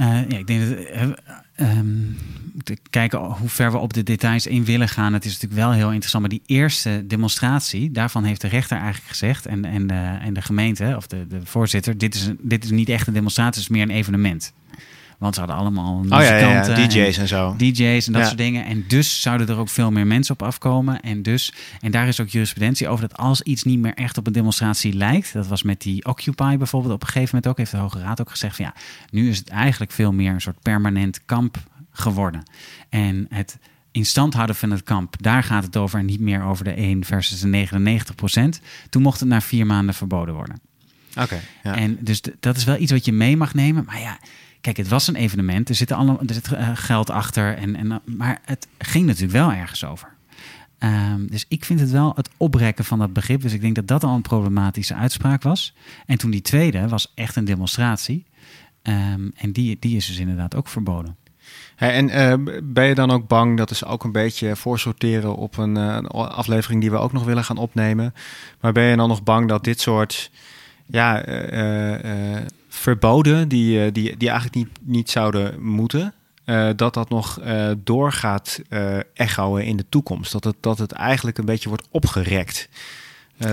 Uh, 0.00 0.28
ja, 0.28 0.38
ik 0.38 0.46
denk 0.46 0.60
dat. 0.68 1.18
Um, 1.60 2.16
te 2.64 2.76
kijken 2.90 3.18
hoe 3.18 3.48
ver 3.48 3.72
we 3.72 3.78
op 3.78 3.92
de 3.92 4.02
details 4.02 4.46
in 4.46 4.64
willen 4.64 4.88
gaan. 4.88 5.12
Het 5.12 5.24
is 5.24 5.32
natuurlijk 5.32 5.60
wel 5.60 5.72
heel 5.72 5.86
interessant. 5.86 6.22
Maar 6.22 6.32
die 6.32 6.42
eerste 6.46 7.04
demonstratie, 7.06 7.90
daarvan 7.90 8.24
heeft 8.24 8.40
de 8.40 8.48
rechter 8.48 8.76
eigenlijk 8.76 9.08
gezegd. 9.08 9.46
En, 9.46 9.64
en, 9.64 9.90
en 10.20 10.32
de 10.34 10.42
gemeente, 10.42 10.94
of 10.96 11.06
de, 11.06 11.26
de 11.26 11.40
voorzitter. 11.44 11.98
Dit 11.98 12.14
is, 12.14 12.30
dit 12.38 12.64
is 12.64 12.70
niet 12.70 12.88
echt 12.88 13.06
een 13.06 13.12
demonstratie, 13.12 13.60
het 13.60 13.70
is 13.70 13.76
meer 13.76 13.82
een 13.82 13.90
evenement. 13.90 14.52
Want 15.18 15.34
ze 15.34 15.40
hadden 15.40 15.58
allemaal. 15.58 15.98
Oh, 15.98 16.08
ja, 16.08 16.36
ja, 16.36 16.62
DJ's 16.62 17.16
en, 17.16 17.22
en, 17.22 17.28
zo. 17.28 17.54
DJ's 17.56 18.06
en 18.06 18.12
dat 18.12 18.24
soort 18.24 18.38
dingen. 18.38 18.64
En 18.64 18.84
dus 18.88 19.20
zouden 19.20 19.48
er 19.48 19.58
ook 19.58 19.68
veel 19.68 19.90
meer 19.90 20.06
mensen 20.06 20.34
op 20.34 20.42
afkomen. 20.42 21.00
En, 21.00 21.22
dus, 21.22 21.52
en 21.80 21.90
daar 21.90 22.08
is 22.08 22.20
ook 22.20 22.28
jurisprudentie 22.28 22.88
over 22.88 23.08
dat 23.08 23.18
als 23.18 23.42
iets 23.42 23.62
niet 23.62 23.78
meer 23.78 23.94
echt 23.94 24.18
op 24.18 24.26
een 24.26 24.32
demonstratie 24.32 24.92
lijkt. 24.92 25.32
Dat 25.32 25.46
was 25.46 25.62
met 25.62 25.80
die 25.80 26.04
Occupy 26.04 26.56
bijvoorbeeld 26.56 26.94
op 26.94 27.00
een 27.00 27.06
gegeven 27.06 27.28
moment 27.34 27.46
ook. 27.46 27.58
Heeft 27.58 27.70
de 27.70 27.76
Hoge 27.76 27.98
Raad 27.98 28.20
ook 28.20 28.30
gezegd 28.30 28.56
van 28.56 28.64
ja, 28.64 28.74
nu 29.10 29.28
is 29.28 29.38
het 29.38 29.48
eigenlijk 29.48 29.92
veel 29.92 30.12
meer 30.12 30.32
een 30.32 30.40
soort 30.40 30.62
permanent 30.62 31.24
kamp 31.24 31.56
geworden. 31.90 32.42
En 32.88 33.26
het 33.28 33.58
in 33.90 34.06
stand 34.06 34.34
houden 34.34 34.56
van 34.56 34.70
het 34.70 34.82
kamp, 34.82 35.22
daar 35.22 35.42
gaat 35.42 35.64
het 35.64 35.76
over. 35.76 35.98
En 35.98 36.06
niet 36.06 36.20
meer 36.20 36.42
over 36.42 36.64
de 36.64 36.72
1 36.72 37.04
versus 37.04 37.40
de 37.40 37.46
99 37.46 38.14
procent. 38.14 38.60
Toen 38.90 39.02
mocht 39.02 39.20
het 39.20 39.28
na 39.28 39.40
vier 39.40 39.66
maanden 39.66 39.94
verboden 39.94 40.34
worden. 40.34 40.60
Oké. 41.18 41.40
Okay. 41.62 41.74
En 41.74 41.98
dus 42.00 42.20
dat 42.40 42.56
is 42.56 42.64
wel 42.64 42.76
iets 42.78 42.92
wat 42.92 43.04
je 43.04 43.12
mee 43.12 43.36
mag 43.36 43.54
nemen. 43.54 43.84
Maar 43.84 44.00
ja, 44.00 44.18
Kijk, 44.66 44.78
het 44.78 44.88
was 44.88 45.08
een 45.08 45.16
evenement, 45.16 45.68
er 45.68 45.74
zit, 45.74 45.92
allemaal, 45.92 46.20
er 46.26 46.34
zit 46.34 46.52
uh, 46.52 46.70
geld 46.74 47.10
achter, 47.10 47.56
en, 47.56 47.76
en, 47.76 48.02
maar 48.04 48.40
het 48.44 48.68
ging 48.78 49.06
natuurlijk 49.06 49.32
wel 49.32 49.52
ergens 49.52 49.84
over. 49.84 50.14
Um, 50.78 51.30
dus 51.30 51.44
ik 51.48 51.64
vind 51.64 51.80
het 51.80 51.90
wel 51.90 52.12
het 52.16 52.30
oprekken 52.36 52.84
van 52.84 52.98
dat 52.98 53.12
begrip. 53.12 53.42
Dus 53.42 53.52
ik 53.52 53.60
denk 53.60 53.74
dat 53.74 53.86
dat 53.86 54.04
al 54.04 54.14
een 54.14 54.22
problematische 54.22 54.94
uitspraak 54.94 55.42
was. 55.42 55.74
En 56.06 56.18
toen 56.18 56.30
die 56.30 56.42
tweede 56.42 56.88
was 56.88 57.12
echt 57.14 57.36
een 57.36 57.44
demonstratie. 57.44 58.26
Um, 58.82 59.32
en 59.36 59.52
die, 59.52 59.76
die 59.80 59.96
is 59.96 60.06
dus 60.06 60.18
inderdaad 60.18 60.54
ook 60.54 60.68
verboden. 60.68 61.16
En 61.76 62.08
uh, 62.08 62.58
ben 62.62 62.86
je 62.86 62.94
dan 62.94 63.10
ook 63.10 63.28
bang, 63.28 63.56
dat 63.56 63.70
is 63.70 63.84
ook 63.84 64.04
een 64.04 64.12
beetje 64.12 64.56
voorsorteren 64.56 65.36
op 65.36 65.56
een, 65.56 65.76
aflevering 66.10 66.80
die 66.80 66.90
we 66.90 66.96
ook 66.96 67.12
nog 67.12 67.24
willen 67.24 67.44
gaan 67.44 67.56
opnemen. 67.56 68.14
Maar 68.60 68.72
ben 68.72 68.84
je 68.84 68.96
dan 68.96 69.08
nog 69.08 69.22
bang 69.22 69.48
dat 69.48 69.64
dit 69.64 69.80
soort 69.80 70.30
ja, 70.86 71.24
verboden 72.76 73.48
die, 73.48 73.84
eh, 73.84 73.92
die, 73.92 74.16
die 74.16 74.28
eigenlijk 74.28 74.54
niet, 74.54 74.78
niet 74.82 75.10
zouden 75.10 75.62
moeten. 75.62 76.12
Dat 76.76 76.94
dat 76.94 77.08
nog 77.08 77.40
doorgaat 77.84 78.60
uh, 78.68 78.98
echoen 79.14 79.60
in 79.60 79.76
de 79.76 79.84
toekomst. 79.88 80.32
Dat 80.32 80.44
het, 80.44 80.56
dat 80.60 80.78
het 80.78 80.92
eigenlijk 80.92 81.38
een 81.38 81.44
beetje 81.44 81.68
wordt 81.68 81.86
opgerekt. 81.90 82.68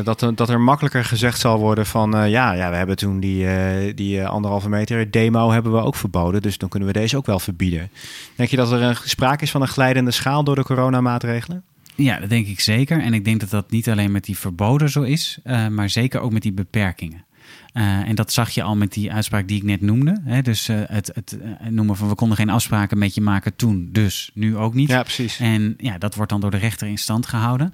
dat, 0.03 0.21
er, 0.21 0.35
dat 0.35 0.49
er 0.49 0.61
makkelijker 0.61 1.05
gezegd 1.05 1.39
zal 1.39 1.59
worden 1.59 1.85
van... 1.85 2.29
ja, 2.29 2.51
ja, 2.51 2.69
we 2.69 2.75
hebben 2.75 2.95
toen 2.95 3.19
die, 3.19 3.47
die 3.93 4.25
anderhalve 4.25 4.69
meter 4.69 5.11
demo 5.11 5.51
hebben 5.51 5.71
we 5.71 5.79
ook 5.79 5.95
verboden... 5.95 6.41
dus 6.41 6.57
dan 6.57 6.69
kunnen 6.69 6.87
we 6.87 6.99
deze 6.99 7.17
ook 7.17 7.25
wel 7.25 7.39
verbieden. 7.39 7.89
Denk 8.35 8.49
je 8.49 8.55
dat 8.55 8.71
er 8.71 8.81
een 8.81 8.95
sprake 9.03 9.43
is 9.43 9.51
van 9.51 9.61
een 9.61 9.67
glijdende 9.67 10.11
schaal 10.11 10.43
door 10.43 10.55
de 10.55 10.63
coronamaatregelen? 10.63 11.63
Ja, 11.95 12.19
dat 12.19 12.29
denk 12.29 12.47
ik 12.47 12.59
zeker. 12.59 13.01
En 13.01 13.13
ik 13.13 13.25
denk 13.25 13.39
dat 13.39 13.49
dat 13.49 13.71
niet 13.71 13.89
alleen 13.89 14.11
met 14.11 14.23
die 14.23 14.37
verboden 14.37 14.89
zo 14.89 15.01
is... 15.01 15.39
maar 15.69 15.89
zeker 15.89 16.19
ook 16.19 16.31
met 16.31 16.41
die 16.41 16.53
beperkingen. 16.53 17.25
Uh, 17.73 17.83
en 17.83 18.15
dat 18.15 18.31
zag 18.31 18.49
je 18.49 18.63
al 18.63 18.75
met 18.75 18.93
die 18.93 19.13
uitspraak 19.13 19.47
die 19.47 19.57
ik 19.57 19.63
net 19.63 19.81
noemde. 19.81 20.21
Hè? 20.23 20.41
Dus 20.41 20.69
uh, 20.69 20.81
het, 20.85 21.11
het 21.13 21.37
uh, 21.41 21.67
noemen 21.69 21.95
van 21.95 22.09
we 22.09 22.15
konden 22.15 22.37
geen 22.37 22.49
afspraken 22.49 22.97
met 22.97 23.15
je 23.15 23.21
maken 23.21 23.55
toen, 23.55 23.89
dus 23.91 24.31
nu 24.33 24.57
ook 24.57 24.73
niet. 24.73 24.89
Ja, 24.89 25.01
precies. 25.01 25.39
En 25.39 25.73
ja, 25.77 25.97
dat 25.97 26.15
wordt 26.15 26.31
dan 26.31 26.41
door 26.41 26.51
de 26.51 26.57
rechter 26.57 26.87
in 26.87 26.97
stand 26.97 27.27
gehouden. 27.27 27.69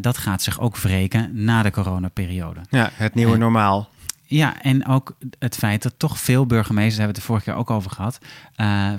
dat 0.00 0.18
gaat 0.18 0.42
zich 0.42 0.60
ook 0.60 0.78
wreken 0.78 1.44
na 1.44 1.62
de 1.62 1.70
coronaperiode. 1.70 2.60
Ja, 2.70 2.90
het 2.94 3.14
nieuwe 3.14 3.36
normaal. 3.36 3.88
Ja, 4.26 4.62
en 4.62 4.86
ook 4.86 5.16
het 5.38 5.56
feit 5.56 5.82
dat 5.82 5.94
toch 5.96 6.20
veel 6.20 6.46
burgemeesters, 6.46 6.96
hebben 6.96 7.14
we 7.14 7.20
het 7.20 7.28
de 7.28 7.32
vorige 7.32 7.44
keer 7.44 7.54
ook 7.54 7.70
over 7.70 7.90
gehad, 7.90 8.18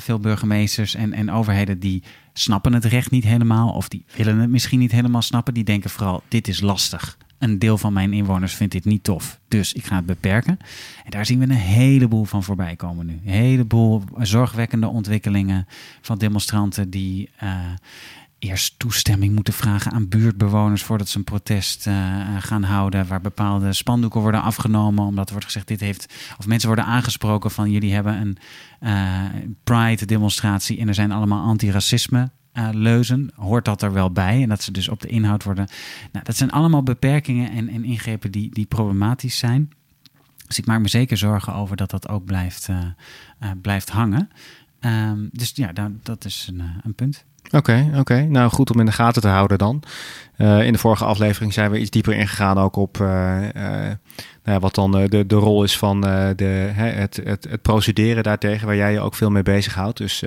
veel 0.01 0.19
burgemeesters 0.19 0.95
en, 0.95 1.13
en 1.13 1.31
overheden 1.31 1.79
die 1.79 2.03
snappen 2.33 2.73
het 2.73 2.85
recht 2.85 3.11
niet 3.11 3.23
helemaal 3.23 3.69
of 3.69 3.87
die 3.87 4.05
willen 4.15 4.39
het 4.39 4.49
misschien 4.49 4.79
niet 4.79 4.91
helemaal 4.91 5.21
snappen. 5.21 5.53
Die 5.53 5.63
denken 5.63 5.89
vooral, 5.89 6.23
dit 6.27 6.47
is 6.47 6.61
lastig 6.61 7.17
een 7.37 7.59
deel 7.59 7.77
van 7.77 7.93
mijn 7.93 8.13
inwoners 8.13 8.53
vindt 8.53 8.73
dit 8.73 8.85
niet 8.85 9.03
tof. 9.03 9.39
Dus 9.47 9.73
ik 9.73 9.85
ga 9.85 9.95
het 9.95 10.05
beperken. 10.05 10.57
En 11.03 11.11
daar 11.11 11.25
zien 11.25 11.39
we 11.39 11.43
een 11.43 11.51
heleboel 11.51 12.25
van 12.25 12.43
voorbij 12.43 12.75
komen 12.75 13.05
nu. 13.05 13.13
Een 13.13 13.31
heleboel 13.31 14.03
zorgwekkende 14.17 14.87
ontwikkelingen 14.87 15.67
van 16.01 16.17
demonstranten 16.17 16.89
die 16.89 17.29
uh, 17.43 17.59
eerst 18.49 18.79
toestemming 18.79 19.35
moeten 19.35 19.53
vragen 19.53 19.91
aan 19.91 20.07
buurtbewoners 20.07 20.83
voordat 20.83 21.09
ze 21.09 21.17
een 21.17 21.23
protest 21.23 21.87
uh, 21.87 21.93
gaan 22.39 22.63
houden. 22.63 23.07
Waar 23.07 23.21
bepaalde 23.21 23.73
spandoeken 23.73 24.21
worden 24.21 24.41
afgenomen. 24.41 25.05
Omdat 25.05 25.25
er 25.25 25.31
wordt 25.31 25.45
gezegd, 25.45 25.67
dit 25.67 25.79
heeft. 25.79 26.13
Of 26.37 26.47
mensen 26.47 26.67
worden 26.67 26.85
aangesproken 26.85 27.51
van 27.51 27.71
jullie 27.71 27.93
hebben 27.93 28.21
een 28.21 28.37
uh, 28.81 29.23
pride 29.63 30.05
demonstratie 30.05 30.79
en 30.79 30.87
er 30.87 30.93
zijn 30.93 31.11
allemaal 31.11 31.45
antiracisme 31.45 32.31
uh, 32.53 32.69
leuzen, 32.71 33.31
hoort 33.35 33.65
dat 33.65 33.81
er 33.81 33.93
wel 33.93 34.11
bij. 34.11 34.41
En 34.41 34.49
dat 34.49 34.63
ze 34.63 34.71
dus 34.71 34.89
op 34.89 35.01
de 35.01 35.07
inhoud 35.07 35.43
worden. 35.43 35.67
Nou, 36.11 36.25
dat 36.25 36.37
zijn 36.37 36.51
allemaal 36.51 36.83
beperkingen 36.83 37.51
en, 37.51 37.69
en 37.69 37.83
ingrepen 37.83 38.31
die, 38.31 38.49
die 38.49 38.65
problematisch 38.65 39.37
zijn. 39.37 39.69
Dus 40.47 40.57
ik 40.57 40.65
maak 40.65 40.81
me 40.81 40.87
zeker 40.87 41.17
zorgen 41.17 41.53
over 41.53 41.75
dat 41.75 41.89
dat 41.89 42.09
ook 42.09 42.25
blijft, 42.25 42.69
blijft 43.61 43.89
hangen. 43.89 44.29
Um, 44.79 45.29
dus 45.31 45.51
ja, 45.55 45.73
dat, 45.73 45.91
dat 46.05 46.25
is 46.25 46.49
een, 46.51 46.61
een 46.83 46.95
punt. 46.95 47.25
Oké, 47.51 47.91
oké. 47.95 48.21
Nou, 48.21 48.49
goed 48.49 48.73
om 48.73 48.79
in 48.79 48.85
de 48.85 48.91
gaten 48.91 49.21
te 49.21 49.27
houden 49.27 49.57
dan. 49.57 49.83
Uh, 50.37 50.65
in 50.65 50.73
de 50.73 50.79
vorige 50.79 51.05
aflevering 51.05 51.53
zijn 51.53 51.71
we 51.71 51.79
iets 51.79 51.89
dieper 51.89 52.13
ingegaan 52.13 52.57
ook 52.57 52.75
op 52.75 52.97
uh, 52.97 53.07
uh, 53.07 53.61
nou 54.43 54.57
ja, 54.57 54.59
wat 54.59 54.75
dan 54.75 54.91
de, 54.91 55.25
de 55.27 55.35
rol 55.35 55.63
is 55.63 55.77
van 55.77 56.01
de, 56.01 56.71
hè, 56.73 56.87
het, 56.87 57.21
het, 57.23 57.61
procederen 57.61 58.23
daartegen, 58.23 58.67
waar 58.67 58.75
jij 58.75 58.91
je 58.91 58.99
ook 58.99 59.15
veel 59.15 59.29
mee 59.29 59.43
bezighoudt. 59.43 59.97
Dus 59.97 60.23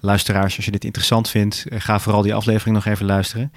luisteraars, 0.00 0.56
als 0.56 0.64
je 0.64 0.70
dit 0.70 0.84
interessant 0.84 1.28
vindt, 1.28 1.66
ga 1.68 1.98
vooral 1.98 2.22
die 2.22 2.34
aflevering 2.34 2.74
nog 2.74 2.86
even 2.86 3.06
luisteren. 3.06 3.52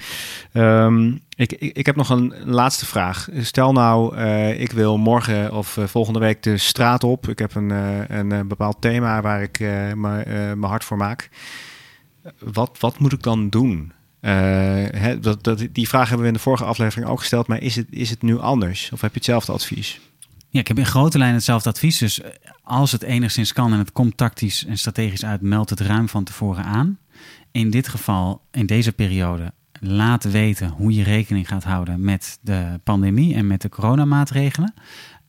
Ik, 1.36 1.52
ik, 1.52 1.78
ik, 1.78 1.86
heb 1.86 1.96
nog 1.96 2.10
een 2.10 2.34
laatste 2.46 2.86
vraag. 2.86 3.28
Stel 3.40 3.72
nou, 3.72 4.18
ik 4.52 4.72
wil 4.72 4.98
morgen 4.98 5.54
of 5.54 5.78
volgende 5.86 6.20
week 6.20 6.44
de 6.44 6.58
straat 6.58 7.04
op. 7.04 7.30
Ik 7.30 7.40
heb 7.40 7.56
een, 7.56 7.70
een 8.10 8.48
bepaald 8.48 8.82
thema 8.82 9.22
waar 9.22 9.42
ik 9.42 9.60
mijn 9.96 10.64
hart 10.64 10.84
voor 10.84 10.98
maak. 10.98 11.30
Wat, 12.40 12.78
wat 12.80 13.00
moet 13.00 13.14
ik 13.14 13.24
dan 13.24 13.50
doen? 13.50 13.92
Uh, 14.22 14.86
dat, 15.22 15.44
dat, 15.44 15.68
die 15.72 15.88
vraag 15.88 16.08
hebben 16.08 16.22
we 16.22 16.28
in 16.28 16.38
de 16.38 16.44
vorige 16.44 16.64
aflevering 16.64 17.10
ook 17.10 17.20
gesteld. 17.20 17.48
Maar 17.48 17.62
is 17.62 17.76
het, 17.76 17.88
is 17.90 18.10
het 18.10 18.22
nu 18.22 18.40
anders? 18.40 18.90
Of 18.94 19.02
heb 19.02 19.12
je 19.12 19.18
hetzelfde 19.18 19.52
advies? 19.52 20.00
Ja, 20.50 20.60
ik 20.60 20.68
heb 20.68 20.78
in 20.78 20.86
grote 20.86 21.18
lijnen 21.18 21.36
hetzelfde 21.36 21.70
advies. 21.70 21.98
Dus 21.98 22.22
eh, 22.22 22.32
als 22.64 22.92
het 22.92 23.04
enigszins 23.04 23.54
kan 23.54 23.74
en 23.74 23.78
het 23.78 23.92
komt 23.92 24.18
tactisch 24.18 24.66
en 24.66 24.78
strategisch 24.78 25.26
uit, 25.26 25.42
meld 25.42 25.70
het 25.70 25.80
ruim 25.80 26.10
van 26.10 26.24
tevoren 26.24 26.64
aan. 26.64 26.98
In 27.52 27.70
dit 27.70 27.88
geval, 27.88 28.42
in 28.52 28.66
deze 28.66 28.92
periode, 28.92 29.54
laat 29.80 30.24
weten 30.24 30.70
hoe 30.70 30.94
je 30.94 31.04
rekening 31.04 31.48
gaat 31.48 31.64
houden 31.64 32.02
met 32.02 32.40
de 32.42 32.80
pandemie 32.84 33.36
en 33.36 33.48
met 33.48 33.62
de 33.62 33.70
coronamaatregelen. 33.70 34.74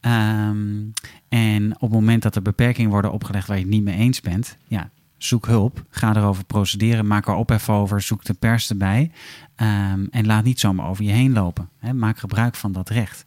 Um, 0.01 0.93
en 1.29 1.75
op 1.75 1.81
het 1.81 1.91
moment 1.91 2.23
dat 2.23 2.37
er 2.37 2.43
beperkingen 2.43 2.91
worden 2.91 3.13
opgelegd 3.13 3.47
waar 3.47 3.57
je 3.57 3.63
het 3.63 3.73
niet 3.73 3.85
mee 3.85 3.97
eens 3.97 4.21
bent, 4.21 4.57
ja, 4.67 4.91
zoek 5.25 5.47
hulp. 5.47 5.85
Ga 5.91 6.17
erover 6.17 6.45
procederen. 6.45 7.07
Maak 7.07 7.27
er 7.27 7.35
ophef 7.35 7.69
over. 7.69 8.03
Zoek 8.03 8.25
de 8.25 8.35
pers 8.35 8.71
erbij. 8.71 9.11
Um, 9.57 10.09
en 10.11 10.27
laat 10.27 10.45
niet 10.45 10.61
zomaar 10.61 10.89
over 10.89 11.05
je 11.05 11.11
heen 11.11 11.33
lopen. 11.33 11.69
maak 11.95 12.19
gebruik 12.19 12.55
van 12.55 12.73
dat 12.73 12.89
recht. 12.89 13.27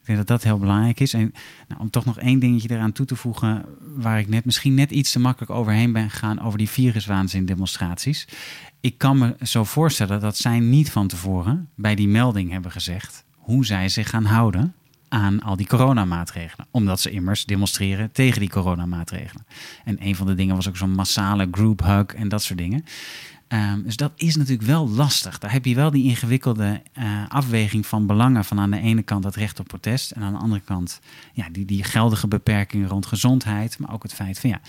Ik 0.00 0.08
denk 0.08 0.18
dat 0.18 0.26
dat 0.26 0.42
heel 0.42 0.58
belangrijk 0.58 1.00
is. 1.00 1.14
En 1.14 1.32
nou, 1.68 1.80
om 1.80 1.90
toch 1.90 2.04
nog 2.04 2.18
één 2.18 2.38
dingetje 2.38 2.70
eraan 2.70 2.92
toe 2.92 3.06
te 3.06 3.16
voegen, 3.16 3.64
waar 3.96 4.18
ik 4.18 4.28
net 4.28 4.44
misschien 4.44 4.74
net 4.74 4.90
iets 4.90 5.12
te 5.12 5.20
makkelijk 5.20 5.52
overheen 5.52 5.92
ben 5.92 6.10
gegaan 6.10 6.40
over 6.40 6.58
die 6.58 6.68
viruswaanzin 6.68 7.46
demonstraties. 7.46 8.28
Ik 8.80 8.98
kan 8.98 9.18
me 9.18 9.36
zo 9.42 9.64
voorstellen 9.64 10.20
dat 10.20 10.36
zij 10.36 10.60
niet 10.60 10.90
van 10.90 11.06
tevoren 11.06 11.68
bij 11.74 11.94
die 11.94 12.08
melding 12.08 12.50
hebben 12.50 12.70
gezegd 12.70 13.24
hoe 13.30 13.66
zij 13.66 13.88
zich 13.88 14.10
gaan 14.10 14.24
houden 14.24 14.74
aan 15.12 15.42
al 15.42 15.56
die 15.56 15.66
coronamaatregelen. 15.66 16.66
Omdat 16.70 17.00
ze 17.00 17.10
immers 17.10 17.44
demonstreren 17.44 18.12
tegen 18.12 18.40
die 18.40 18.50
coronamaatregelen. 18.50 19.46
En 19.84 19.96
een 20.00 20.16
van 20.16 20.26
de 20.26 20.34
dingen 20.34 20.56
was 20.56 20.68
ook 20.68 20.76
zo'n 20.76 20.94
massale 20.94 21.48
group 21.50 21.82
hug 21.84 22.06
en 22.06 22.28
dat 22.28 22.42
soort 22.42 22.58
dingen. 22.58 22.84
Um, 23.48 23.82
dus 23.82 23.96
dat 23.96 24.12
is 24.16 24.36
natuurlijk 24.36 24.68
wel 24.68 24.88
lastig. 24.88 25.38
Daar 25.38 25.52
heb 25.52 25.64
je 25.64 25.74
wel 25.74 25.90
die 25.90 26.04
ingewikkelde 26.04 26.82
uh, 26.98 27.04
afweging 27.28 27.86
van 27.86 28.06
belangen. 28.06 28.44
Van 28.44 28.60
aan 28.60 28.70
de 28.70 28.80
ene 28.80 29.02
kant 29.02 29.22
dat 29.22 29.36
recht 29.36 29.60
op 29.60 29.66
protest. 29.66 30.10
En 30.10 30.22
aan 30.22 30.32
de 30.32 30.38
andere 30.38 30.60
kant 30.60 31.00
ja, 31.32 31.48
die, 31.50 31.64
die 31.64 31.84
geldige 31.84 32.28
beperkingen 32.28 32.88
rond 32.88 33.06
gezondheid. 33.06 33.78
Maar 33.78 33.92
ook 33.92 34.02
het 34.02 34.14
feit 34.14 34.38
van, 34.38 34.50
ja, 34.50 34.60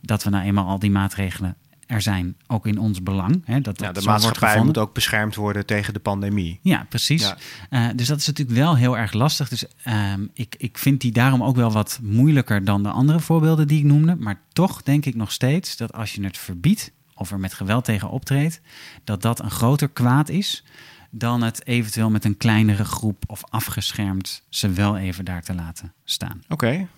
dat 0.00 0.24
we 0.24 0.30
nou 0.30 0.44
eenmaal 0.44 0.66
al 0.68 0.78
die 0.78 0.90
maatregelen 0.90 1.56
er 1.86 2.02
zijn, 2.02 2.36
ook 2.46 2.66
in 2.66 2.78
ons 2.78 3.02
belang. 3.02 3.42
Hè, 3.44 3.60
dat, 3.60 3.80
ja, 3.80 3.92
de 3.92 4.02
maatschappij 4.02 4.62
moet 4.62 4.78
ook 4.78 4.94
beschermd 4.94 5.34
worden 5.34 5.66
tegen 5.66 5.92
de 5.92 6.00
pandemie. 6.00 6.58
Ja, 6.62 6.86
precies. 6.88 7.34
Uh, 7.70 7.88
dus 7.96 8.06
dat 8.06 8.18
is 8.18 8.26
natuurlijk 8.26 8.58
wel 8.58 8.76
heel 8.76 8.98
erg 8.98 9.12
lastig. 9.12 9.48
Dus 9.48 9.64
uh, 9.86 10.12
ik, 10.32 10.54
ik 10.58 10.78
vind 10.78 11.00
die 11.00 11.12
daarom 11.12 11.42
ook 11.42 11.56
wel 11.56 11.72
wat 11.72 11.98
moeilijker 12.02 12.64
dan 12.64 12.82
de 12.82 12.90
andere 12.90 13.20
voorbeelden 13.20 13.68
die 13.68 13.78
ik 13.78 13.84
noemde. 13.84 14.16
Maar 14.16 14.40
toch 14.52 14.82
denk 14.82 15.04
ik 15.06 15.14
nog 15.14 15.32
steeds 15.32 15.76
dat 15.76 15.92
als 15.92 16.14
je 16.14 16.24
het 16.24 16.38
verbiedt 16.38 16.92
of 17.14 17.30
er 17.30 17.40
met 17.40 17.54
geweld 17.54 17.84
tegen 17.84 18.10
optreedt, 18.10 18.60
dat 19.04 19.22
dat 19.22 19.40
een 19.42 19.50
groter 19.50 19.88
kwaad 19.88 20.28
is 20.28 20.64
dan 21.10 21.42
het 21.42 21.66
eventueel 21.66 22.10
met 22.10 22.24
een 22.24 22.36
kleinere 22.36 22.84
groep 22.84 23.24
of 23.26 23.42
afgeschermd 23.48 24.42
ze 24.48 24.70
wel 24.70 24.96
even 24.96 25.24
daar 25.24 25.42
te 25.42 25.54
laten 25.54 25.92
staan. 26.04 26.42
Oké, 26.48 26.88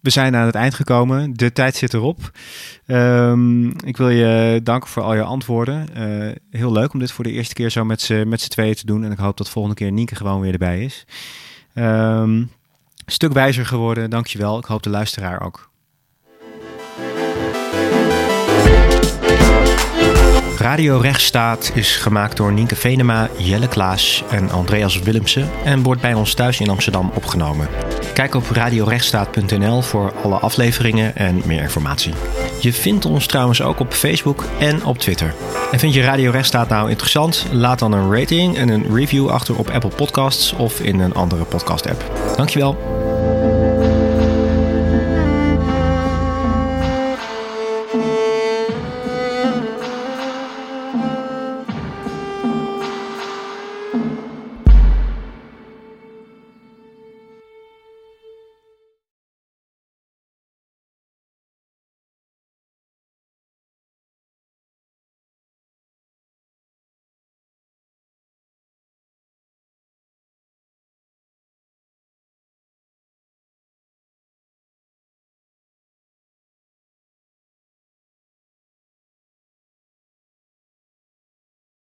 we 0.00 0.10
zijn 0.10 0.36
aan 0.36 0.46
het 0.46 0.54
eind 0.54 0.74
gekomen. 0.74 1.32
De 1.32 1.52
tijd 1.52 1.76
zit 1.76 1.94
erop. 1.94 2.30
Um, 2.86 3.68
ik 3.84 3.96
wil 3.96 4.08
je 4.08 4.60
danken 4.62 4.88
voor 4.88 5.02
al 5.02 5.14
je 5.14 5.22
antwoorden. 5.22 5.86
Uh, 5.98 6.34
heel 6.50 6.72
leuk 6.72 6.92
om 6.92 6.98
dit 6.98 7.12
voor 7.12 7.24
de 7.24 7.32
eerste 7.32 7.54
keer 7.54 7.70
zo 7.70 7.84
met 7.84 8.00
z'n 8.00 8.36
tweeën 8.48 8.74
te 8.74 8.86
doen. 8.86 9.04
En 9.04 9.12
ik 9.12 9.18
hoop 9.18 9.36
dat 9.36 9.50
volgende 9.50 9.76
keer 9.76 9.92
Nienke 9.92 10.14
gewoon 10.14 10.40
weer 10.40 10.52
erbij 10.52 10.84
is. 10.84 11.06
Um, 11.74 12.50
stuk 13.06 13.32
wijzer 13.32 13.66
geworden, 13.66 14.10
dankjewel. 14.10 14.58
Ik 14.58 14.64
hoop 14.64 14.82
de 14.82 14.90
luisteraar 14.90 15.42
ook. 15.42 15.69
Radio 20.60 20.98
Rechtsstaat 20.98 21.70
is 21.74 21.96
gemaakt 21.96 22.36
door 22.36 22.52
Nienke 22.52 22.76
Venema, 22.76 23.28
Jelle 23.36 23.68
Klaas 23.68 24.24
en 24.30 24.50
Andreas 24.50 24.98
Willemsen 24.98 25.50
en 25.64 25.82
wordt 25.82 26.00
bij 26.00 26.14
ons 26.14 26.34
thuis 26.34 26.60
in 26.60 26.68
Amsterdam 26.68 27.10
opgenomen. 27.14 27.68
Kijk 28.14 28.34
op 28.34 28.50
radiorechtsstaat.nl 28.50 29.82
voor 29.82 30.12
alle 30.22 30.38
afleveringen 30.38 31.16
en 31.16 31.42
meer 31.44 31.62
informatie. 31.62 32.12
Je 32.60 32.72
vindt 32.72 33.04
ons 33.04 33.26
trouwens 33.26 33.62
ook 33.62 33.80
op 33.80 33.92
Facebook 33.92 34.44
en 34.58 34.84
op 34.84 34.98
Twitter. 34.98 35.34
En 35.70 35.78
vind 35.78 35.94
je 35.94 36.02
Radio 36.02 36.30
Rechtsstaat 36.30 36.68
nou 36.68 36.90
interessant? 36.90 37.46
Laat 37.52 37.78
dan 37.78 37.92
een 37.92 38.14
rating 38.14 38.56
en 38.56 38.68
een 38.68 38.94
review 38.94 39.28
achter 39.28 39.58
op 39.58 39.70
Apple 39.70 39.90
Podcasts 39.96 40.52
of 40.52 40.80
in 40.80 41.00
een 41.00 41.14
andere 41.14 41.44
podcast 41.44 41.90
app. 41.90 42.04
Dankjewel. 42.36 42.99